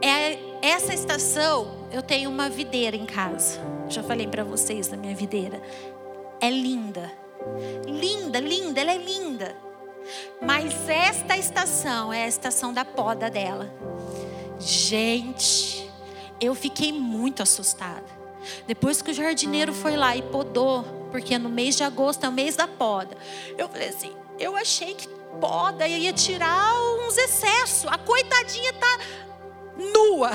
é 0.02 0.40
essa 0.62 0.94
estação, 0.94 1.88
eu 1.92 2.02
tenho 2.02 2.30
uma 2.30 2.50
videira 2.50 2.96
em 2.96 3.06
casa. 3.06 3.60
Já 3.88 4.04
falei 4.04 4.28
para 4.28 4.44
vocês 4.44 4.88
da 4.88 4.98
minha 4.98 5.16
videira. 5.16 5.62
É 6.40 6.50
linda. 6.50 7.12
Linda, 7.88 8.40
linda, 8.40 8.82
ela 8.82 8.92
é 8.92 8.98
linda. 8.98 9.56
Mas 10.42 10.90
esta 10.90 11.38
estação 11.38 12.12
é 12.12 12.24
a 12.24 12.28
estação 12.28 12.74
da 12.74 12.86
poda 12.86 13.30
dela. 13.30 13.72
Gente, 14.60 15.90
eu 16.40 16.54
fiquei 16.54 16.92
muito 16.92 17.42
assustada. 17.42 18.19
Depois 18.68 19.02
que 19.02 19.12
o 19.12 19.14
jardineiro 19.14 19.74
foi 19.74 19.96
lá 19.96 20.16
e 20.16 20.22
podou, 20.22 20.84
porque 21.12 21.38
no 21.38 21.50
mês 21.50 21.76
de 21.76 21.84
agosto 21.84 22.26
é 22.26 22.30
o 22.30 22.32
mês 22.32 22.56
da 22.56 22.68
poda, 22.68 23.18
eu 23.58 23.68
falei 23.68 23.90
assim: 23.90 24.14
eu 24.40 24.56
achei 24.56 24.94
que 24.94 25.08
poda 25.40 25.88
ia 25.88 26.14
tirar 26.14 26.74
uns 27.06 27.18
excessos. 27.18 27.92
A 27.92 27.98
coitadinha 27.98 28.74
tá 28.74 29.00
nua. 29.78 30.32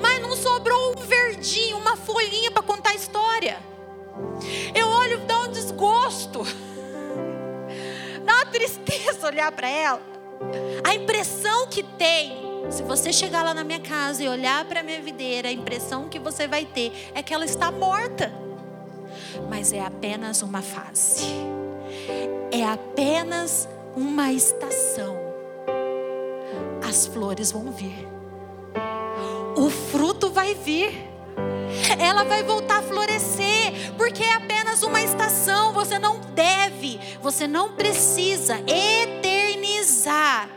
Mas 0.00 0.20
não 0.20 0.36
sobrou 0.36 0.92
um 0.92 0.96
verdinho, 0.96 1.78
uma 1.78 1.96
folhinha 1.96 2.50
para 2.50 2.62
contar 2.62 2.90
a 2.90 2.94
história. 2.94 3.58
Eu 4.74 4.88
olho, 4.88 5.20
dá 5.20 5.40
um 5.40 5.48
desgosto. 5.48 6.42
Dá 8.24 8.34
uma 8.34 8.46
tristeza 8.46 9.26
olhar 9.26 9.50
para 9.52 9.68
ela. 9.68 10.00
A 10.84 10.94
impressão 10.94 11.66
que 11.68 11.82
tem, 11.82 12.51
se 12.70 12.82
você 12.82 13.12
chegar 13.12 13.42
lá 13.42 13.52
na 13.52 13.64
minha 13.64 13.80
casa 13.80 14.22
e 14.22 14.28
olhar 14.28 14.64
para 14.64 14.80
a 14.80 14.82
minha 14.82 15.00
videira, 15.00 15.48
a 15.48 15.52
impressão 15.52 16.08
que 16.08 16.18
você 16.18 16.46
vai 16.46 16.64
ter 16.64 17.10
é 17.14 17.22
que 17.22 17.34
ela 17.34 17.44
está 17.44 17.70
morta. 17.70 18.32
Mas 19.48 19.72
é 19.72 19.80
apenas 19.80 20.42
uma 20.42 20.62
fase. 20.62 21.26
É 22.50 22.64
apenas 22.64 23.68
uma 23.96 24.32
estação. 24.32 25.16
As 26.88 27.06
flores 27.06 27.52
vão 27.52 27.70
vir. 27.70 28.08
O 29.56 29.68
fruto 29.70 30.30
vai 30.30 30.54
vir 30.54 31.12
ela 31.98 32.24
vai 32.24 32.42
voltar 32.42 32.78
a 32.78 32.82
florescer, 32.82 33.94
porque 33.96 34.22
é 34.22 34.34
apenas 34.34 34.82
uma 34.82 35.00
estação. 35.02 35.72
Você 35.72 35.98
não 35.98 36.20
deve, 36.34 37.00
você 37.20 37.46
não 37.46 37.72
precisa 37.72 38.58
eternizar 38.66 40.48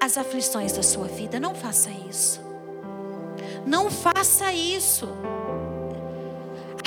as 0.00 0.16
aflições 0.16 0.72
da 0.72 0.82
sua 0.82 1.06
vida. 1.06 1.38
Não 1.38 1.54
faça 1.54 1.90
isso. 1.90 2.40
Não 3.66 3.90
faça 3.90 4.52
isso. 4.52 5.08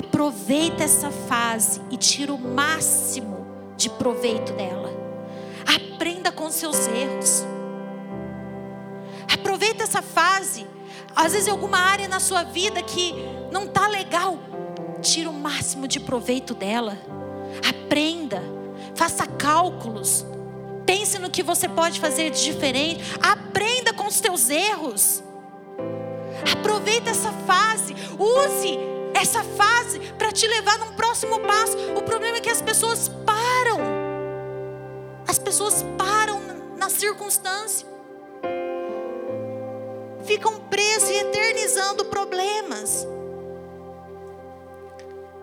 Aproveita 0.06 0.84
essa 0.84 1.12
fase 1.12 1.82
e 1.92 1.98
tira 1.98 2.34
o 2.34 2.40
máximo 2.40 3.46
de 3.78 3.90
proveito 3.90 4.54
dela. 4.54 4.92
Aprenda 5.66 6.32
com 6.32 6.50
seus 6.50 6.88
erros. 6.88 7.46
Aproveita 9.32 9.84
essa 9.84 10.02
fase 10.02 10.68
às 11.16 11.34
vezes, 11.34 11.48
alguma 11.48 11.78
área 11.78 12.08
na 12.08 12.20
sua 12.20 12.44
vida 12.44 12.82
que 12.82 13.14
não 13.52 13.66
está 13.66 13.88
legal, 13.88 14.38
tira 15.02 15.30
o 15.30 15.34
máximo 15.34 15.88
de 15.88 16.00
proveito 16.00 16.56
dela. 16.56 16.98
Aprenda, 17.68 18.42
faça 18.96 19.28
cálculos. 19.28 20.26
Pense 20.86 21.18
no 21.20 21.30
que 21.30 21.44
você 21.44 21.68
pode 21.68 22.00
fazer 22.00 22.30
de 22.30 22.44
diferente. 22.44 23.04
Aprenda 23.22 23.94
com 23.94 24.08
os 24.08 24.20
teus 24.20 24.50
erros. 24.50 25.24
Aproveita 26.52 27.10
essa 27.10 27.32
fase. 27.32 27.96
Use 28.20 28.78
essa 29.14 29.44
fase 29.44 30.00
para 30.18 30.32
te 30.32 30.48
levar 30.48 30.78
num 30.80 30.94
próximo 30.94 31.40
passo. 31.40 31.78
O 31.96 32.02
problema 32.02 32.38
é 32.38 32.42
que 32.42 32.50
as 32.50 32.62
pessoas 32.62 33.10
param. 33.26 33.80
As 35.28 35.40
pessoas 35.40 35.84
param 35.98 36.42
na 36.78 36.90
circunstância 36.90 37.94
ficam 40.24 40.60
presos 40.62 41.10
e 41.10 41.16
eternizando 41.16 42.06
problemas. 42.06 43.08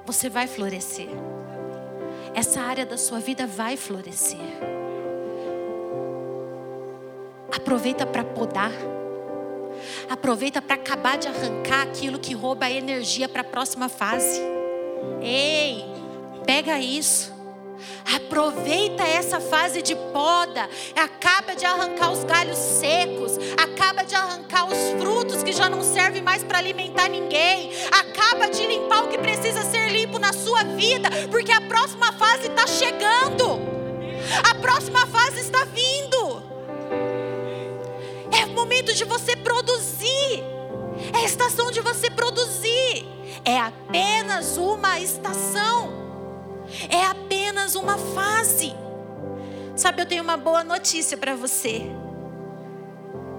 Você 0.06 0.28
vai 0.28 0.47
florescer. 0.47 1.09
Essa 2.35 2.61
área 2.61 2.87
da 2.87 2.97
sua 2.97 3.20
vida 3.20 3.47
vai 3.47 3.76
florescer. 3.76 4.38
Aproveita 7.52 8.07
para 8.07 8.25
podar. 8.25 8.73
Aproveita 10.09 10.61
para 10.61 10.75
acabar 10.75 11.19
de 11.19 11.28
arrancar 11.28 11.83
aquilo 11.83 12.19
que 12.19 12.35
rouba 12.35 12.66
a 12.66 12.71
energia 12.71 13.28
para 13.28 13.42
a 13.42 13.45
próxima 13.45 13.88
fase. 13.88 14.40
Ei, 15.23 15.85
pega 16.45 16.78
isso. 16.78 17.40
Aproveita 18.14 19.04
essa 19.04 19.40
fase 19.40 19.83
de 19.83 19.95
poda, 19.95 20.69
acaba 20.97 21.54
de 21.54 21.64
arrancar 21.64 22.11
os 22.12 22.25
galhos 22.25 22.59
secos, 22.59 23.38
acaba 23.57 24.02
de 24.02 24.14
arrancar 24.14 24.66
os 24.66 25.00
frutos 25.00 25.42
que 25.42 25.52
já 25.52 25.69
não 25.69 25.83
servem 25.83 26.23
mais 26.23 26.42
para 26.42 26.59
alimentar 26.59 27.09
ninguém, 27.09 27.73
acaba 27.90 28.49
de 28.49 28.66
limpar 28.66 29.04
o 29.04 29.09
que 29.09 29.19
precisa 29.19 29.62
ser 29.62 29.90
limpo 29.90 30.19
na 30.19 30.33
sua 30.33 30.64
vida, 30.64 31.09
porque 31.30 31.52
a 31.52 31.61
próxima 31.61 32.12
fase 32.12 32.49
está 32.49 32.66
chegando, 32.66 33.61
a 34.50 34.54
próxima 34.57 35.07
fase 35.07 35.40
está 35.40 35.59
de 39.00 39.04
você 39.04 39.35
produzir, 39.35 40.45
é 41.12 41.19
a 41.19 41.25
estação 41.25 41.71
de 41.71 41.80
você 41.80 42.11
produzir, 42.11 43.07
é 43.45 43.59
apenas 43.59 44.57
uma 44.57 45.00
estação 45.00 46.00
é 46.88 47.04
apenas 47.04 47.75
uma 47.75 47.99
fase. 47.99 48.73
Sabe, 49.76 50.02
eu 50.02 50.07
tenho 50.07 50.23
uma 50.23 50.37
boa 50.37 50.62
notícia 50.62 51.16
para 51.16 51.35
você. 51.35 51.83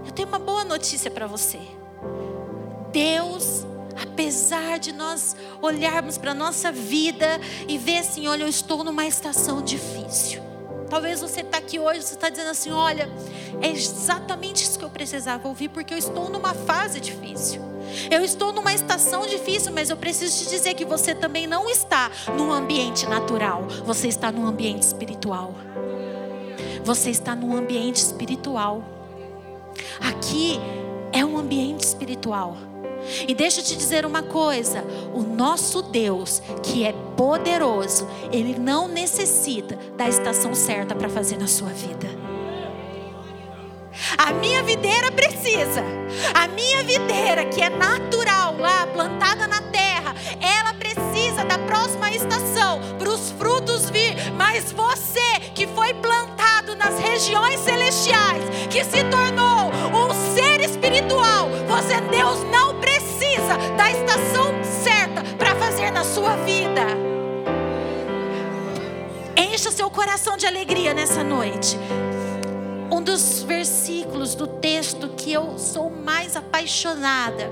Eu 0.06 0.12
tenho 0.12 0.28
uma 0.28 0.40
boa 0.40 0.64
notícia 0.64 1.10
para 1.10 1.28
você. 1.28 1.60
Deus, 2.92 3.66
apesar 4.02 4.80
de 4.80 4.92
nós 4.92 5.36
olharmos 5.62 6.18
para 6.18 6.34
nossa 6.34 6.72
vida 6.72 7.40
e 7.68 7.78
ver 7.78 8.00
assim, 8.00 8.28
olha, 8.28 8.44
eu 8.44 8.50
estou 8.50 8.84
numa 8.84 9.06
estação 9.06 9.62
difícil. 9.62 10.51
Talvez 10.92 11.22
você 11.22 11.40
está 11.40 11.58
aqui 11.58 11.80
hoje, 11.80 12.02
você 12.02 12.16
está 12.16 12.28
dizendo 12.28 12.50
assim: 12.50 12.70
olha, 12.70 13.10
é 13.62 13.70
exatamente 13.70 14.62
isso 14.62 14.78
que 14.78 14.84
eu 14.84 14.90
precisava 14.90 15.48
ouvir, 15.48 15.70
porque 15.70 15.94
eu 15.94 15.98
estou 15.98 16.30
numa 16.30 16.54
fase 16.54 17.00
difícil. 17.00 17.62
Eu 18.12 18.26
estou 18.26 18.52
numa 18.52 18.74
estação 18.74 19.26
difícil, 19.26 19.72
mas 19.72 19.90
eu 19.90 19.96
preciso 19.96 20.44
te 20.44 20.50
dizer 20.50 20.74
que 20.74 20.84
você 20.84 21.16
também 21.16 21.48
não 21.48 21.70
está 21.70 22.12
num 22.38 22.52
ambiente 22.52 23.06
natural, 23.06 23.68
você 23.86 24.10
está 24.10 24.34
num 24.34 24.46
ambiente 24.46 24.84
espiritual. 24.84 25.56
Você 26.84 27.10
está 27.10 27.34
num 27.38 27.56
ambiente 27.56 27.96
espiritual. 27.96 28.84
Aqui 30.02 30.60
é 31.14 31.24
um 31.24 31.38
ambiente 31.38 31.86
espiritual. 31.86 32.58
E 33.28 33.34
deixa 33.34 33.60
eu 33.60 33.64
te 33.64 33.76
dizer 33.76 34.06
uma 34.06 34.22
coisa: 34.24 34.84
o 35.14 35.22
nosso 35.22 35.82
Deus, 35.82 36.42
que 36.64 36.84
é 36.84 36.94
poderoso, 37.16 38.08
ele 38.32 38.58
não 38.58 38.88
necessita 38.88 39.78
da 39.98 40.08
estação 40.08 40.54
certa 40.54 40.96
para 40.96 41.10
fazer 41.10 41.38
na 41.38 41.48
sua 41.48 41.70
vida. 41.70 42.10
A 44.18 44.34
minha 44.34 44.64
videira 44.64 45.12
precisa, 45.12 45.84
a 46.34 46.48
minha 46.48 46.84
videira, 46.84 47.46
que 47.46 47.62
é 47.62 47.70
natural 47.70 48.56
lá, 48.58 48.88
plantada 48.88 49.48
na 49.48 49.62
terra, 49.62 50.16
ela 50.40 50.74
precisa 50.74 51.44
da 51.44 51.58
próxima 51.60 52.10
estação 52.12 52.80
para 52.98 53.10
os 53.10 53.32
frutos 53.32 53.90
vir, 53.90 54.16
mas 54.38 54.72
você 54.72 55.40
que 55.54 55.68
foi 55.68 55.94
plantado 55.96 56.76
nas 56.76 56.98
regiões 57.00 57.60
celestiais, 57.60 58.44
que 58.70 58.84
se 58.84 59.04
tornou 59.06 59.51
da 63.78 63.92
estação 63.92 64.64
certa 64.64 65.24
para 65.38 65.56
fazer 65.56 65.92
na 65.92 66.04
sua 66.04 66.36
vida. 66.38 66.82
Encha 69.36 69.72
seu 69.72 69.90
coração 69.90 70.38
de 70.38 70.46
alegria 70.46 70.94
nessa 70.94 71.24
noite. 71.24 71.78
Um 72.92 73.02
dos 73.02 73.42
versículos 73.44 74.36
do 74.36 74.46
texto 74.46 75.10
que 75.10 75.32
eu 75.32 75.58
sou 75.58 75.90
mais 75.90 76.36
apaixonada, 76.36 77.50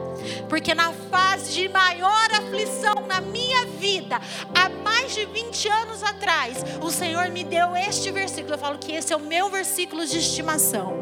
porque 0.49 0.75
na 0.75 0.91
fase 0.91 1.53
de 1.53 1.69
maior 1.69 2.29
aflição 2.33 3.07
na 3.07 3.21
minha 3.21 3.65
vida, 3.65 4.19
há 4.53 4.69
mais 4.69 5.15
de 5.15 5.25
20 5.25 5.67
anos 5.69 6.03
atrás, 6.03 6.57
o 6.81 6.91
Senhor 6.91 7.29
me 7.29 7.43
deu 7.43 7.75
este 7.75 8.11
versículo. 8.11 8.55
Eu 8.55 8.59
falo 8.59 8.77
que 8.77 8.91
esse 8.91 9.13
é 9.13 9.15
o 9.15 9.19
meu 9.21 9.49
versículo 9.49 10.05
de 10.05 10.19
estimação. 10.19 10.93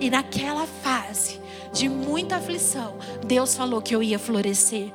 E 0.00 0.08
naquela 0.10 0.66
fase, 0.66 1.40
de 1.72 1.88
muita 1.88 2.36
aflição, 2.36 2.96
Deus 3.24 3.54
falou 3.54 3.80
que 3.80 3.94
eu 3.94 4.02
ia 4.02 4.18
florescer. 4.18 4.92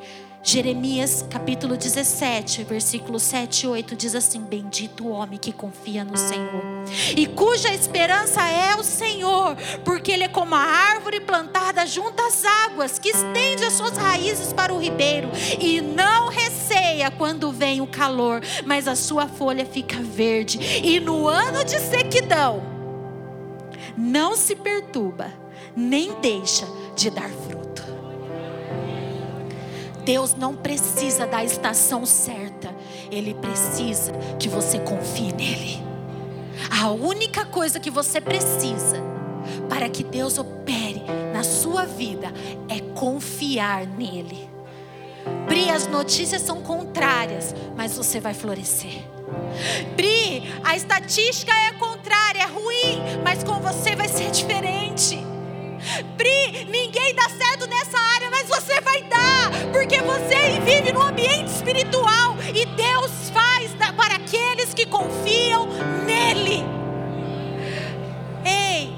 Jeremias 0.47 1.25
capítulo 1.27 1.75
17, 1.75 2.65
versículo 2.65 3.19
7 3.19 3.63
e 3.63 3.67
8 3.67 3.95
diz 3.95 4.13
assim: 4.13 4.39
Bendito 4.39 5.07
o 5.07 5.09
homem 5.09 5.39
que 5.39 5.51
confia 5.51 6.03
no 6.03 6.15
Senhor 6.15 6.61
e 7.17 7.25
cuja 7.25 7.73
esperança 7.73 8.47
é 8.47 8.75
o 8.75 8.83
Senhor, 8.83 9.55
porque 9.83 10.11
ele 10.11 10.23
é 10.23 10.27
como 10.27 10.53
a 10.53 10.59
árvore 10.59 11.19
plantada 11.19 11.83
junto 11.87 12.21
às 12.21 12.45
águas, 12.45 12.99
que 12.99 13.09
estende 13.09 13.65
as 13.65 13.73
suas 13.73 13.97
raízes 13.97 14.53
para 14.53 14.71
o 14.71 14.77
ribeiro 14.77 15.31
e 15.59 15.81
não 15.81 16.29
receia 16.29 17.09
quando 17.09 17.51
vem 17.51 17.81
o 17.81 17.87
calor, 17.87 18.41
mas 18.67 18.87
a 18.87 18.95
sua 18.95 19.27
folha 19.27 19.65
fica 19.65 19.97
verde, 19.99 20.59
e 20.83 20.99
no 20.99 21.27
ano 21.27 21.63
de 21.63 21.79
sequidão 21.79 22.61
não 23.97 24.35
se 24.35 24.55
perturba 24.55 25.44
nem 25.75 26.13
deixa 26.21 26.65
de 26.95 27.09
dar 27.09 27.29
fruto. 27.29 27.83
Deus 30.05 30.35
não 30.35 30.55
precisa 30.55 31.25
da 31.25 31.43
estação 31.43 32.05
certa, 32.05 32.73
Ele 33.11 33.33
precisa 33.33 34.11
que 34.39 34.47
você 34.47 34.79
confie 34.79 35.33
nele. 35.33 35.83
A 36.81 36.91
única 36.91 37.43
coisa 37.45 37.79
que 37.79 37.89
você 37.89 38.21
precisa 38.21 39.01
para 39.67 39.89
que 39.89 40.03
Deus 40.03 40.37
opere 40.37 41.03
na 41.33 41.43
sua 41.43 41.85
vida 41.85 42.31
é 42.69 42.79
confiar 42.93 43.85
nele. 43.85 44.49
Pri, 45.47 45.69
as 45.71 45.87
notícias 45.87 46.43
são 46.43 46.61
contrárias, 46.61 47.55
mas 47.75 47.97
você 47.97 48.19
vai 48.19 48.33
florescer. 48.33 49.03
Pri, 49.95 50.43
a 50.63 50.75
estatística 50.75 51.51
é 51.51 51.71
contrária, 51.73 52.43
é 52.43 52.45
ruim, 52.45 53.01
mas 53.23 53.43
com 53.43 53.59
você 53.59 53.95
vai 53.95 54.07
ser 54.07 54.29
diferente. 54.29 55.34
Pri, 56.17 56.65
ninguém 56.65 57.13
dá 57.13 57.29
certo 57.29 57.67
nessa 57.67 57.97
área, 57.97 58.29
mas 58.29 58.47
você 58.47 58.81
vai 58.81 59.03
dar, 59.03 59.51
porque 59.71 60.01
você 60.01 60.59
vive 60.65 60.91
no 60.91 61.01
ambiente 61.01 61.47
espiritual 61.47 62.35
e 62.53 62.65
Deus 62.65 63.29
faz 63.33 63.75
para 63.95 64.15
aqueles 64.15 64.73
que 64.73 64.85
confiam 64.85 65.67
nele. 66.05 66.63
Ei, 68.43 68.93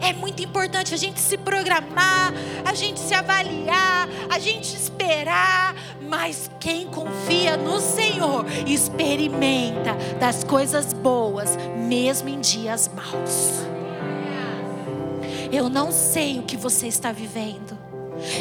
é 0.00 0.12
muito 0.12 0.42
importante 0.42 0.92
a 0.94 0.96
gente 0.96 1.20
se 1.20 1.36
programar, 1.38 2.32
a 2.64 2.74
gente 2.74 3.00
se 3.00 3.14
avaliar, 3.14 4.08
a 4.28 4.38
gente 4.38 4.74
esperar, 4.74 5.74
mas 6.02 6.50
quem 6.60 6.86
confia 6.86 7.56
no 7.56 7.80
Senhor 7.80 8.44
experimenta 8.66 9.94
das 10.18 10.44
coisas 10.44 10.92
boas, 10.92 11.56
mesmo 11.76 12.28
em 12.28 12.40
dias 12.40 12.90
maus. 12.94 13.79
Eu 15.52 15.68
não 15.68 15.90
sei 15.90 16.38
o 16.38 16.42
que 16.42 16.56
você 16.56 16.86
está 16.86 17.12
vivendo. 17.12 17.78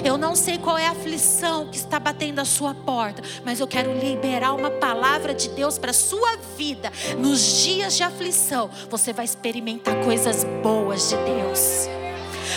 Eu 0.04 0.18
não 0.18 0.36
sei 0.36 0.58
qual 0.58 0.78
é 0.78 0.88
a 0.88 0.92
aflição 0.92 1.68
que 1.68 1.78
está 1.78 2.00
batendo 2.00 2.40
a 2.40 2.46
sua 2.46 2.74
porta, 2.74 3.24
mas 3.46 3.60
eu 3.60 3.68
quero 3.68 3.98
liberar 3.98 4.54
uma 4.54 4.70
palavra 4.70 5.34
de 5.34 5.50
Deus 5.50 5.78
para 5.78 5.92
a 5.92 5.94
sua 5.94 6.38
vida. 6.58 6.92
Nos 7.18 7.64
dias 7.64 7.96
de 7.96 8.04
aflição, 8.04 8.70
você 8.90 9.14
vai 9.14 9.26
experimentar 9.26 9.96
coisas 10.04 10.44
boas 10.62 11.10
de 11.10 11.16
Deus. 11.16 11.88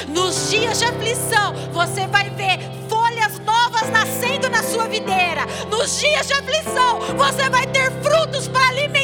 Nos 0.09 0.51
dias 0.51 0.79
de 0.79 0.85
aflição, 0.85 1.55
você 1.73 2.07
vai 2.07 2.29
ver 2.31 2.59
folhas 2.89 3.39
novas 3.41 3.89
nascendo 3.91 4.49
na 4.51 4.63
sua 4.63 4.89
videira. 4.89 5.47
Nos 5.71 6.01
dias 6.01 6.27
de 6.27 6.33
aflição, 6.33 6.99
você 7.17 7.49
vai 7.49 7.67
ter 7.69 7.91
frutos 8.03 8.49
para 8.49 8.69
alimentar 8.69 9.02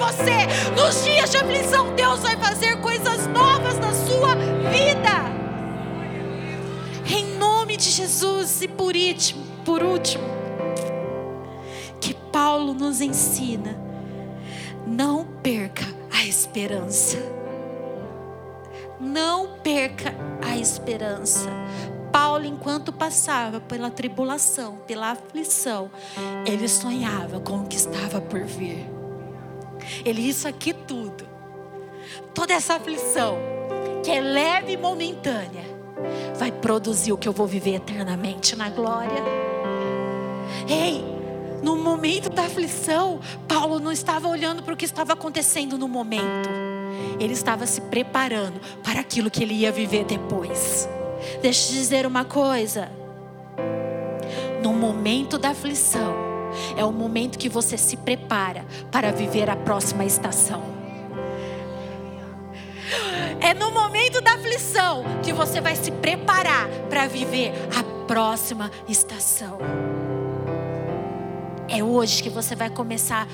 você. 0.00 0.46
Nos 0.74 1.04
dias 1.04 1.30
de 1.30 1.36
aflição, 1.36 1.94
Deus 1.94 2.20
vai 2.20 2.34
fazer 2.38 2.80
coisas 2.80 3.26
novas 3.26 3.78
na 3.78 3.92
sua 3.92 4.34
vida. 4.70 5.30
Em 7.06 7.36
nome 7.36 7.76
de 7.76 7.90
Jesus 7.90 8.62
e 8.62 8.68
por 8.68 8.96
último, 8.96 9.44
por 9.62 9.82
último, 9.82 10.24
que 12.00 12.14
Paulo 12.14 12.72
nos 12.72 13.02
ensina, 13.02 13.78
não 14.86 15.26
perca 15.42 15.84
a 16.10 16.24
esperança. 16.24 17.18
Não 18.98 19.58
perca 19.62 20.14
a 20.42 20.56
esperança. 20.56 21.48
Paulo, 22.12 22.44
enquanto 22.44 22.92
passava 22.92 23.60
pela 23.60 23.90
tribulação, 23.90 24.78
pela 24.86 25.12
aflição, 25.12 25.90
ele 26.46 26.68
sonhava 26.68 27.40
com 27.40 27.60
o 27.60 27.66
que 27.66 27.76
estava 27.76 28.20
por 28.20 28.44
vir. 28.44 28.99
Ele, 30.04 30.22
isso 30.22 30.46
aqui 30.46 30.72
tudo, 30.72 31.26
toda 32.34 32.52
essa 32.52 32.74
aflição, 32.74 33.38
que 34.02 34.10
é 34.10 34.20
leve 34.20 34.72
e 34.72 34.76
momentânea, 34.76 35.64
vai 36.36 36.50
produzir 36.50 37.12
o 37.12 37.18
que 37.18 37.28
eu 37.28 37.32
vou 37.32 37.46
viver 37.46 37.74
eternamente 37.74 38.56
na 38.56 38.68
glória. 38.68 39.22
Ei, 40.68 41.04
no 41.62 41.76
momento 41.76 42.30
da 42.30 42.44
aflição, 42.44 43.20
Paulo 43.46 43.78
não 43.78 43.92
estava 43.92 44.28
olhando 44.28 44.62
para 44.62 44.72
o 44.72 44.76
que 44.76 44.84
estava 44.84 45.12
acontecendo 45.12 45.76
no 45.76 45.86
momento, 45.86 46.48
ele 47.18 47.34
estava 47.34 47.66
se 47.66 47.80
preparando 47.82 48.60
para 48.82 49.00
aquilo 49.00 49.30
que 49.30 49.42
ele 49.42 49.54
ia 49.54 49.70
viver 49.70 50.04
depois. 50.04 50.88
Deixa 51.42 51.70
eu 51.70 51.74
dizer 51.74 52.06
uma 52.06 52.24
coisa. 52.24 52.90
No 54.62 54.72
momento 54.72 55.38
da 55.38 55.50
aflição, 55.50 56.29
é 56.76 56.84
o 56.84 56.92
momento 56.92 57.38
que 57.38 57.48
você 57.48 57.76
se 57.76 57.96
prepara 57.96 58.64
para 58.90 59.12
viver 59.12 59.48
a 59.48 59.56
próxima 59.56 60.04
estação. 60.04 60.62
É 63.40 63.54
no 63.54 63.70
momento 63.70 64.20
da 64.20 64.34
aflição 64.34 65.04
que 65.22 65.32
você 65.32 65.60
vai 65.60 65.76
se 65.76 65.90
preparar 65.90 66.68
para 66.88 67.06
viver 67.06 67.52
a 67.78 67.82
próxima 68.06 68.70
estação. 68.88 69.58
É 71.68 71.82
hoje 71.82 72.22
que 72.22 72.28
você 72.28 72.56
vai 72.56 72.68
começar 72.68 73.26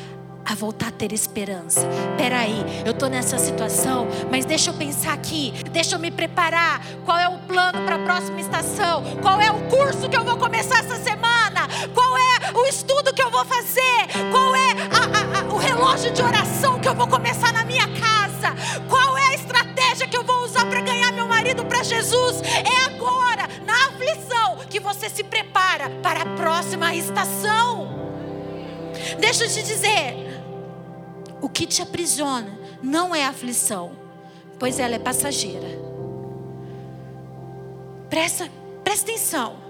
a 0.46 0.54
voltar 0.54 0.88
a 0.88 0.92
ter 0.92 1.12
esperança. 1.12 1.80
Peraí, 2.16 2.64
eu 2.84 2.92
estou 2.92 3.08
nessa 3.08 3.36
situação, 3.36 4.06
mas 4.30 4.44
deixa 4.44 4.70
eu 4.70 4.74
pensar 4.74 5.12
aqui, 5.12 5.52
deixa 5.72 5.96
eu 5.96 5.98
me 5.98 6.10
preparar. 6.10 6.80
Qual 7.04 7.18
é 7.18 7.28
o 7.28 7.38
plano 7.38 7.84
para 7.84 7.96
a 7.96 7.98
próxima 7.98 8.40
estação? 8.40 9.02
Qual 9.20 9.40
é 9.40 9.50
o 9.50 9.68
curso 9.68 10.08
que 10.08 10.16
eu 10.16 10.24
vou 10.24 10.36
começar 10.36 10.78
essa 10.78 10.96
semana? 10.96 11.65
Qual 11.94 12.16
é 12.16 12.52
o 12.54 12.64
estudo 12.66 13.12
que 13.12 13.22
eu 13.22 13.30
vou 13.30 13.44
fazer? 13.44 14.06
Qual 14.30 14.54
é 14.54 14.70
a, 14.90 15.38
a, 15.38 15.40
a, 15.40 15.54
o 15.54 15.56
relógio 15.56 16.12
de 16.12 16.22
oração 16.22 16.78
que 16.80 16.88
eu 16.88 16.94
vou 16.94 17.06
começar 17.06 17.52
na 17.52 17.64
minha 17.64 17.86
casa? 17.88 18.54
Qual 18.88 19.16
é 19.16 19.28
a 19.28 19.34
estratégia 19.34 20.08
que 20.08 20.16
eu 20.16 20.24
vou 20.24 20.44
usar 20.44 20.66
para 20.66 20.80
ganhar 20.80 21.12
meu 21.12 21.26
marido 21.26 21.64
para 21.64 21.82
Jesus? 21.82 22.40
É 22.42 22.84
agora, 22.86 23.48
na 23.64 23.88
aflição, 23.88 24.58
que 24.70 24.80
você 24.80 25.08
se 25.08 25.24
prepara 25.24 25.90
para 26.02 26.22
a 26.22 26.36
próxima 26.36 26.94
estação. 26.94 27.94
Deixa 29.18 29.44
eu 29.44 29.48
te 29.48 29.62
dizer, 29.62 30.42
o 31.40 31.48
que 31.48 31.66
te 31.66 31.82
aprisiona 31.82 32.58
não 32.82 33.14
é 33.14 33.24
aflição, 33.24 33.92
pois 34.58 34.78
ela 34.78 34.94
é 34.94 34.98
passageira. 34.98 35.68
Presta, 38.08 38.48
presta 38.82 39.10
atenção. 39.10 39.65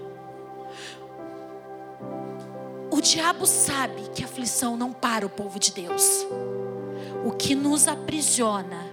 Diabo 3.07 3.45
sabe 3.45 4.01
que 4.13 4.23
aflição 4.23 4.75
não 4.75 4.91
para 4.91 5.25
o 5.25 5.29
povo 5.29 5.57
de 5.57 5.71
Deus. 5.71 6.25
O 7.23 7.31
que 7.31 7.55
nos 7.55 7.87
aprisiona 7.87 8.85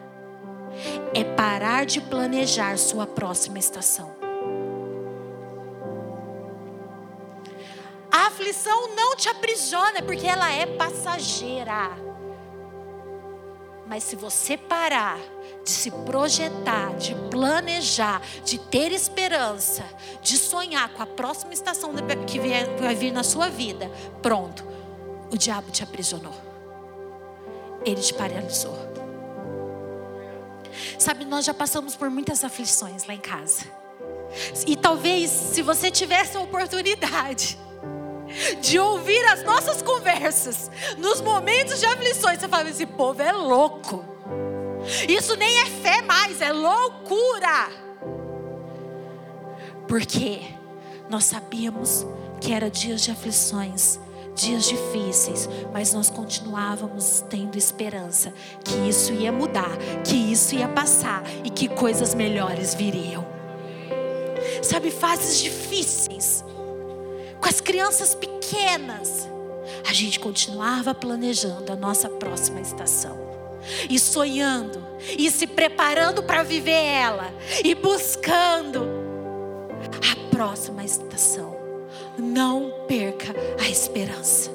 é 1.12 1.24
parar 1.24 1.84
de 1.84 2.00
planejar 2.00 2.78
sua 2.78 3.06
próxima 3.06 3.58
estação. 3.58 4.14
A 8.10 8.28
aflição 8.28 8.94
não 8.94 9.16
te 9.16 9.28
aprisiona 9.28 10.00
porque 10.02 10.26
ela 10.26 10.52
é 10.52 10.64
passageira. 10.64 12.03
Mas 13.86 14.02
se 14.02 14.16
você 14.16 14.56
parar 14.56 15.18
de 15.62 15.70
se 15.70 15.90
projetar, 15.90 16.94
de 16.96 17.14
planejar, 17.30 18.22
de 18.44 18.58
ter 18.58 18.92
esperança, 18.92 19.84
de 20.22 20.38
sonhar 20.38 20.88
com 20.90 21.02
a 21.02 21.06
próxima 21.06 21.52
estação 21.52 21.92
que 22.26 22.38
vai 22.80 22.94
vir 22.94 23.12
na 23.12 23.22
sua 23.22 23.48
vida, 23.48 23.90
pronto, 24.22 24.64
o 25.30 25.36
diabo 25.36 25.70
te 25.70 25.82
aprisionou. 25.82 26.34
Ele 27.84 28.00
te 28.00 28.14
paralisou. 28.14 28.76
Sabe, 30.98 31.24
nós 31.24 31.44
já 31.44 31.54
passamos 31.54 31.94
por 31.94 32.08
muitas 32.10 32.42
aflições 32.42 33.04
lá 33.04 33.14
em 33.14 33.20
casa. 33.20 33.64
E 34.66 34.76
talvez, 34.76 35.30
se 35.30 35.62
você 35.62 35.90
tivesse 35.90 36.36
a 36.36 36.40
oportunidade 36.40 37.58
de 38.60 38.78
ouvir 38.78 39.24
as 39.26 39.42
nossas 39.42 39.82
conversas 39.82 40.70
nos 40.98 41.20
momentos 41.20 41.80
de 41.80 41.86
aflições, 41.86 42.40
você 42.40 42.48
fala: 42.48 42.68
esse 42.68 42.86
povo 42.86 43.22
é 43.22 43.32
louco. 43.32 44.04
Isso 45.08 45.34
nem 45.36 45.60
é 45.60 45.66
fé 45.66 46.02
mais, 46.02 46.40
é 46.40 46.52
loucura. 46.52 47.70
Porque 49.88 50.40
nós 51.08 51.24
sabíamos 51.24 52.06
que 52.40 52.52
era 52.52 52.70
dias 52.70 53.02
de 53.02 53.10
aflições, 53.10 53.98
dias 54.34 54.64
difíceis, 54.64 55.48
mas 55.72 55.92
nós 55.94 56.10
continuávamos 56.10 57.24
tendo 57.28 57.56
esperança 57.56 58.32
que 58.64 58.74
isso 58.88 59.12
ia 59.12 59.32
mudar, 59.32 59.76
que 60.04 60.16
isso 60.16 60.54
ia 60.54 60.68
passar 60.68 61.22
e 61.44 61.50
que 61.50 61.68
coisas 61.68 62.14
melhores 62.14 62.74
viriam. 62.74 63.24
Sabe, 64.62 64.90
fases 64.90 65.38
difíceis, 65.38 66.44
com 67.44 67.48
as 67.50 67.60
crianças 67.60 68.14
pequenas, 68.14 69.28
a 69.86 69.92
gente 69.92 70.18
continuava 70.18 70.94
planejando 70.94 71.70
a 71.70 71.76
nossa 71.76 72.08
próxima 72.08 72.58
estação. 72.58 73.22
E 73.90 73.98
sonhando, 73.98 74.82
e 75.18 75.30
se 75.30 75.46
preparando 75.46 76.22
para 76.22 76.42
viver 76.42 76.72
ela, 76.72 77.30
e 77.62 77.74
buscando 77.74 78.88
a 80.10 80.30
próxima 80.34 80.84
estação. 80.84 81.54
Não 82.16 82.72
perca 82.88 83.34
a 83.62 83.68
esperança. 83.68 84.50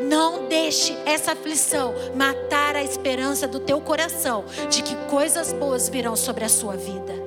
Não 0.00 0.46
deixe 0.46 0.96
essa 1.04 1.32
aflição 1.32 1.92
matar 2.14 2.76
a 2.76 2.84
esperança 2.84 3.48
do 3.48 3.58
teu 3.58 3.80
coração 3.80 4.44
de 4.70 4.80
que 4.80 4.94
coisas 5.10 5.52
boas 5.52 5.88
virão 5.88 6.14
sobre 6.14 6.44
a 6.44 6.48
sua 6.48 6.76
vida 6.76 7.23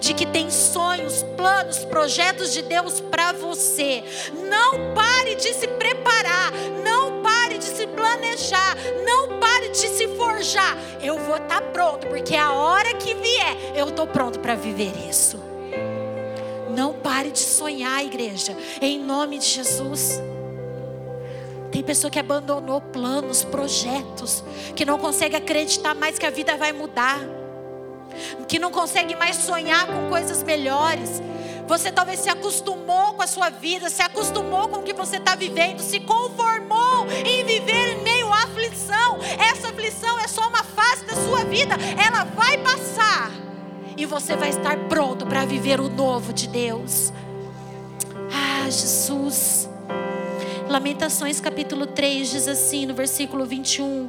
de 0.00 0.14
que 0.14 0.26
tem 0.26 0.50
sonhos, 0.50 1.22
planos, 1.36 1.84
projetos 1.84 2.52
de 2.52 2.62
Deus 2.62 3.00
para 3.00 3.32
você. 3.32 4.02
Não 4.48 4.94
pare 4.94 5.34
de 5.34 5.54
se 5.54 5.66
preparar, 5.66 6.52
não 6.84 7.22
pare 7.22 7.58
de 7.58 7.64
se 7.64 7.86
planejar, 7.86 8.76
não 9.04 9.38
pare 9.38 9.70
de 9.70 9.88
se 9.88 10.08
forjar. 10.16 10.76
Eu 11.02 11.18
vou 11.18 11.36
estar 11.36 11.60
tá 11.60 11.68
pronto, 11.68 12.06
porque 12.06 12.36
a 12.36 12.52
hora 12.52 12.94
que 12.94 13.14
vier, 13.14 13.56
eu 13.74 13.88
estou 13.88 14.06
pronto 14.06 14.38
para 14.40 14.54
viver 14.54 14.92
isso. 15.08 15.40
Não 16.70 16.94
pare 16.94 17.30
de 17.30 17.40
sonhar, 17.40 18.04
igreja, 18.04 18.56
em 18.80 18.98
nome 18.98 19.38
de 19.38 19.46
Jesus. 19.46 20.20
Tem 21.70 21.82
pessoa 21.82 22.10
que 22.10 22.18
abandonou 22.18 22.80
planos, 22.80 23.44
projetos, 23.44 24.42
que 24.74 24.84
não 24.84 24.98
consegue 24.98 25.36
acreditar 25.36 25.94
mais 25.94 26.18
que 26.18 26.26
a 26.26 26.30
vida 26.30 26.56
vai 26.56 26.72
mudar 26.72 27.39
que 28.48 28.58
não 28.58 28.70
consegue 28.70 29.14
mais 29.16 29.36
sonhar 29.36 29.86
com 29.86 30.08
coisas 30.08 30.42
melhores. 30.42 31.22
Você 31.66 31.92
talvez 31.92 32.20
se 32.20 32.28
acostumou 32.28 33.14
com 33.14 33.22
a 33.22 33.26
sua 33.26 33.48
vida, 33.48 33.88
se 33.88 34.02
acostumou 34.02 34.68
com 34.68 34.78
o 34.78 34.82
que 34.82 34.92
você 34.92 35.18
está 35.18 35.36
vivendo, 35.36 35.78
se 35.78 36.00
conformou 36.00 37.06
em 37.24 37.44
viver 37.44 37.92
em 37.92 38.02
meio 38.02 38.32
à 38.32 38.42
aflição. 38.42 39.18
Essa 39.38 39.68
aflição 39.68 40.18
é 40.18 40.26
só 40.26 40.48
uma 40.48 40.64
fase 40.64 41.04
da 41.04 41.14
sua 41.14 41.44
vida, 41.44 41.76
ela 42.04 42.24
vai 42.24 42.58
passar 42.58 43.30
e 43.96 44.04
você 44.04 44.34
vai 44.34 44.48
estar 44.48 44.76
pronto 44.88 45.24
para 45.26 45.44
viver 45.44 45.80
o 45.80 45.88
novo 45.88 46.32
de 46.32 46.48
Deus. 46.48 47.12
Ah, 48.32 48.64
Jesus. 48.64 49.69
Lamentações 50.70 51.40
capítulo 51.40 51.84
3 51.84 52.30
diz 52.30 52.46
assim 52.46 52.86
no 52.86 52.94
versículo 52.94 53.44
21. 53.44 54.08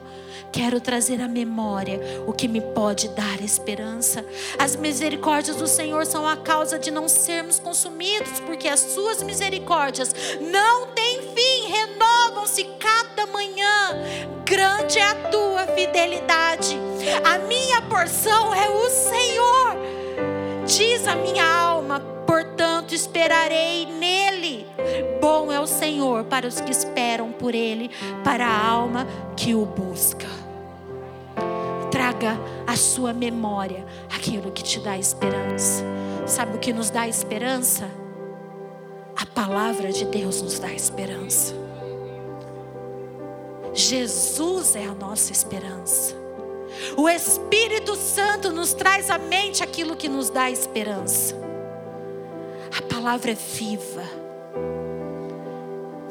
Quero 0.51 0.79
trazer 0.79 1.19
à 1.19 1.27
memória 1.27 1.99
o 2.27 2.33
que 2.33 2.47
me 2.47 2.61
pode 2.61 3.07
dar 3.09 3.41
esperança. 3.41 4.23
As 4.59 4.75
misericórdias 4.75 5.57
do 5.57 5.65
Senhor 5.65 6.05
são 6.05 6.27
a 6.27 6.37
causa 6.37 6.77
de 6.77 6.91
não 6.91 7.09
sermos 7.09 7.57
consumidos, 7.57 8.39
porque 8.41 8.67
as 8.67 8.79
suas 8.79 9.23
misericórdias 9.23 10.13
não 10.39 10.85
têm 10.89 11.21
fim, 11.33 11.67
renovam-se 11.67 12.63
cada 12.77 13.25
manhã. 13.25 13.97
Grande 14.45 14.99
é 14.99 15.03
a 15.03 15.15
tua 15.15 15.65
fidelidade. 15.65 16.77
A 17.23 17.39
minha 17.39 17.81
porção 17.81 18.53
é 18.53 18.69
o 18.69 18.87
Senhor. 18.87 19.77
Diz 20.67 21.07
a 21.07 21.15
minha 21.15 21.43
alma, 21.43 22.20
esperarei 22.95 23.85
nele. 23.85 24.65
Bom 25.21 25.51
é 25.51 25.59
o 25.59 25.67
Senhor 25.67 26.25
para 26.25 26.47
os 26.47 26.59
que 26.59 26.71
esperam 26.71 27.31
por 27.31 27.53
ele, 27.53 27.89
para 28.23 28.45
a 28.45 28.67
alma 28.67 29.07
que 29.35 29.53
o 29.55 29.65
busca 29.65 30.27
traga 31.91 32.39
à 32.65 32.75
sua 32.75 33.13
memória 33.13 33.85
aquilo 34.09 34.51
que 34.51 34.63
te 34.63 34.79
dá 34.79 34.97
esperança. 34.97 35.83
Sabe 36.25 36.55
o 36.55 36.59
que 36.59 36.73
nos 36.73 36.89
dá 36.89 37.07
esperança? 37.07 37.89
A 39.15 39.25
palavra 39.25 39.91
de 39.91 40.05
Deus 40.05 40.41
nos 40.41 40.57
dá 40.57 40.73
esperança. 40.73 41.53
Jesus 43.73 44.75
é 44.75 44.85
a 44.85 44.93
nossa 44.93 45.31
esperança. 45.31 46.15
O 46.97 47.07
Espírito 47.07 47.95
Santo 47.95 48.51
nos 48.51 48.73
traz 48.73 49.09
à 49.09 49.17
mente 49.17 49.61
aquilo 49.61 49.95
que 49.95 50.07
nos 50.07 50.29
dá 50.29 50.49
esperança. 50.49 51.50
Palavra 53.01 53.31
é 53.31 53.33
viva. 53.33 54.03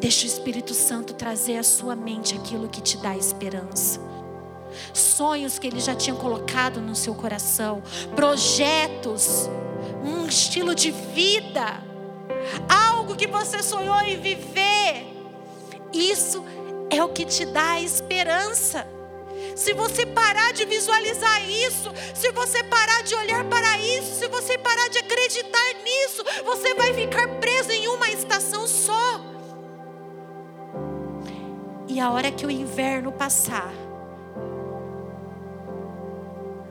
Deixa 0.00 0.24
o 0.24 0.26
Espírito 0.26 0.74
Santo 0.74 1.14
trazer 1.14 1.56
à 1.56 1.62
sua 1.62 1.94
mente 1.94 2.34
aquilo 2.34 2.68
que 2.68 2.80
te 2.80 2.96
dá 2.96 3.16
esperança 3.16 4.00
sonhos 4.92 5.58
que 5.58 5.68
Ele 5.68 5.78
já 5.78 5.94
tinha 5.94 6.16
colocado 6.16 6.80
no 6.80 6.96
seu 6.96 7.14
coração, 7.14 7.80
projetos, 8.16 9.48
um 10.02 10.26
estilo 10.26 10.74
de 10.74 10.90
vida, 10.90 11.80
algo 12.68 13.14
que 13.14 13.26
você 13.26 13.62
sonhou 13.62 14.00
em 14.00 14.20
viver. 14.20 15.06
Isso 15.92 16.44
é 16.88 17.02
o 17.04 17.08
que 17.08 17.24
te 17.24 17.44
dá 17.46 17.80
esperança. 17.80 18.86
Se 19.56 19.72
você 19.72 20.06
parar 20.06 20.52
de 20.52 20.64
visualizar 20.64 21.48
isso, 21.48 21.92
se 22.14 22.30
você 22.32 22.62
parar 22.64 23.02
de 23.02 23.14
olhar 23.14 23.44
para 23.44 23.78
isso, 23.78 24.14
se 24.14 24.28
você 24.28 24.56
parar 24.58 24.88
de 24.88 24.98
acreditar 24.98 25.74
nisso, 25.84 26.24
você 26.44 26.74
vai 26.74 26.94
ficar 26.94 27.28
preso 27.40 27.70
em 27.70 27.88
uma 27.88 28.10
estação 28.10 28.66
só. 28.66 29.20
E 31.88 31.98
a 31.98 32.10
hora 32.10 32.30
que 32.30 32.46
o 32.46 32.50
inverno 32.50 33.10
passar, 33.10 33.72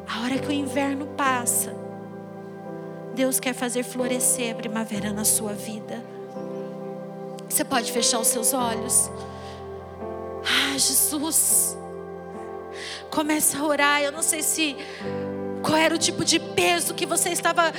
a 0.07 0.23
hora 0.23 0.37
que 0.39 0.47
o 0.47 0.51
inverno 0.51 1.05
passa, 1.07 1.75
Deus 3.13 3.39
quer 3.39 3.53
fazer 3.53 3.83
florescer 3.83 4.53
a 4.53 4.55
primavera 4.55 5.11
na 5.11 5.25
sua 5.25 5.53
vida. 5.53 6.01
Você 7.49 7.65
pode 7.65 7.91
fechar 7.91 8.19
os 8.19 8.27
seus 8.27 8.53
olhos. 8.53 9.11
Ah, 10.41 10.77
Jesus. 10.77 11.77
Começa 13.09 13.57
a 13.57 13.65
orar. 13.65 14.01
Eu 14.01 14.11
não 14.11 14.21
sei 14.21 14.41
se 14.43 14.75
qual 15.61 15.77
era 15.77 15.93
o 15.93 15.97
tipo 15.97 16.23
de 16.23 16.39
peso 16.39 16.93
que 16.93 17.05
você 17.05 17.29
estava 17.29 17.73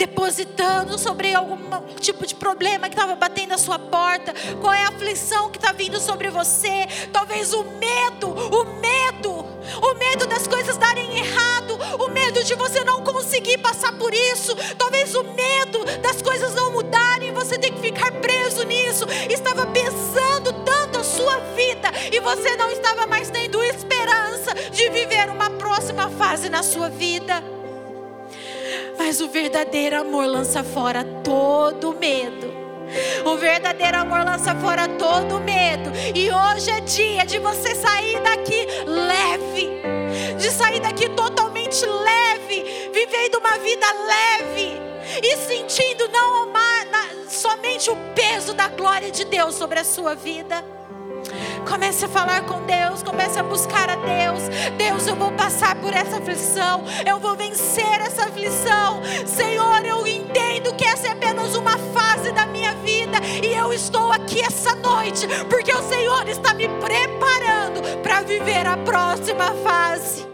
depositando 0.00 0.98
sobre 0.98 1.34
algum 1.34 1.58
tipo 2.00 2.26
de 2.26 2.34
problema 2.34 2.88
que 2.88 2.94
estava 2.94 3.14
batendo 3.14 3.52
a 3.52 3.58
sua 3.58 3.78
porta, 3.78 4.32
qual 4.58 4.72
é 4.72 4.84
a 4.84 4.88
aflição 4.88 5.50
que 5.50 5.58
está 5.58 5.72
vindo 5.72 6.00
sobre 6.00 6.30
você, 6.30 6.88
talvez 7.12 7.52
o 7.52 7.62
medo, 7.64 8.30
o 8.30 8.64
medo, 8.80 9.30
o 9.30 9.94
medo 9.98 10.26
das 10.26 10.46
coisas 10.46 10.78
darem 10.78 11.18
errado, 11.18 11.78
o 12.02 12.08
medo 12.08 12.42
de 12.42 12.54
você 12.54 12.82
não 12.82 13.04
conseguir 13.04 13.58
passar 13.58 13.92
por 13.98 14.14
isso, 14.14 14.56
talvez 14.78 15.14
o 15.14 15.22
medo 15.22 15.84
das 16.00 16.22
coisas 16.22 16.54
não 16.54 16.72
mudarem, 16.72 17.34
você 17.34 17.58
tem 17.58 17.70
que 17.70 17.82
ficar 17.82 18.10
preso 18.12 18.64
nisso, 18.64 19.04
estava 19.28 19.66
pesando 19.66 20.64
tanto 20.64 20.98
a 20.98 21.04
sua 21.04 21.36
vida 21.54 21.90
e 22.10 22.18
você 22.20 22.56
não 22.56 22.70
estava 22.70 23.06
mais 23.06 23.28
tendo 23.28 23.59
de 24.70 24.88
viver 24.90 25.28
uma 25.30 25.50
próxima 25.50 26.08
fase 26.10 26.48
na 26.48 26.62
sua 26.62 26.88
vida. 26.88 27.42
Mas 28.98 29.20
o 29.20 29.28
verdadeiro 29.28 30.00
amor 30.00 30.26
lança 30.26 30.62
fora 30.62 31.04
todo 31.24 31.94
medo. 31.94 32.50
O 33.24 33.36
verdadeiro 33.36 33.98
amor 33.98 34.24
lança 34.24 34.54
fora 34.56 34.88
todo 34.88 35.40
medo. 35.40 35.90
E 36.14 36.30
hoje 36.30 36.70
é 36.70 36.80
dia 36.80 37.24
de 37.24 37.38
você 37.38 37.74
sair 37.74 38.20
daqui 38.20 38.66
leve. 38.86 39.80
De 40.38 40.50
sair 40.50 40.80
daqui 40.80 41.08
totalmente 41.10 41.84
leve. 41.84 42.90
Vivendo 42.92 43.38
uma 43.38 43.58
vida 43.58 43.86
leve. 44.06 44.80
E 45.22 45.36
sentindo 45.36 46.08
não 46.08 46.40
somente 47.80 47.90
o 47.90 47.96
peso 48.14 48.52
da 48.52 48.68
glória 48.68 49.10
de 49.10 49.24
Deus 49.24 49.54
sobre 49.54 49.78
a 49.78 49.84
sua 49.84 50.14
vida. 50.14 50.62
Comece 51.68 52.04
a 52.04 52.08
falar 52.08 52.42
com 52.42 52.62
Deus, 52.62 53.02
comece 53.02 53.38
a 53.38 53.42
buscar 53.42 53.88
a 53.88 53.96
Deus. 53.96 54.42
Deus, 54.76 55.06
eu 55.06 55.16
vou 55.16 55.32
passar 55.32 55.74
por 55.76 55.92
essa 55.92 56.18
aflição, 56.18 56.84
eu 57.06 57.18
vou 57.18 57.36
vencer 57.36 58.00
essa 58.00 58.24
aflição. 58.24 59.02
Senhor, 59.26 59.84
eu 59.84 60.06
entendo 60.06 60.74
que 60.74 60.84
essa 60.84 61.08
é 61.08 61.10
apenas 61.10 61.54
uma 61.54 61.78
fase 61.92 62.32
da 62.32 62.46
minha 62.46 62.74
vida 62.76 63.18
e 63.42 63.54
eu 63.54 63.72
estou 63.72 64.12
aqui 64.12 64.40
essa 64.40 64.74
noite 64.74 65.26
porque 65.48 65.72
o 65.72 65.82
Senhor 65.82 66.28
está 66.28 66.54
me 66.54 66.68
preparando 66.68 68.02
para 68.02 68.22
viver 68.22 68.66
a 68.66 68.76
próxima 68.76 69.52
fase. 69.64 70.29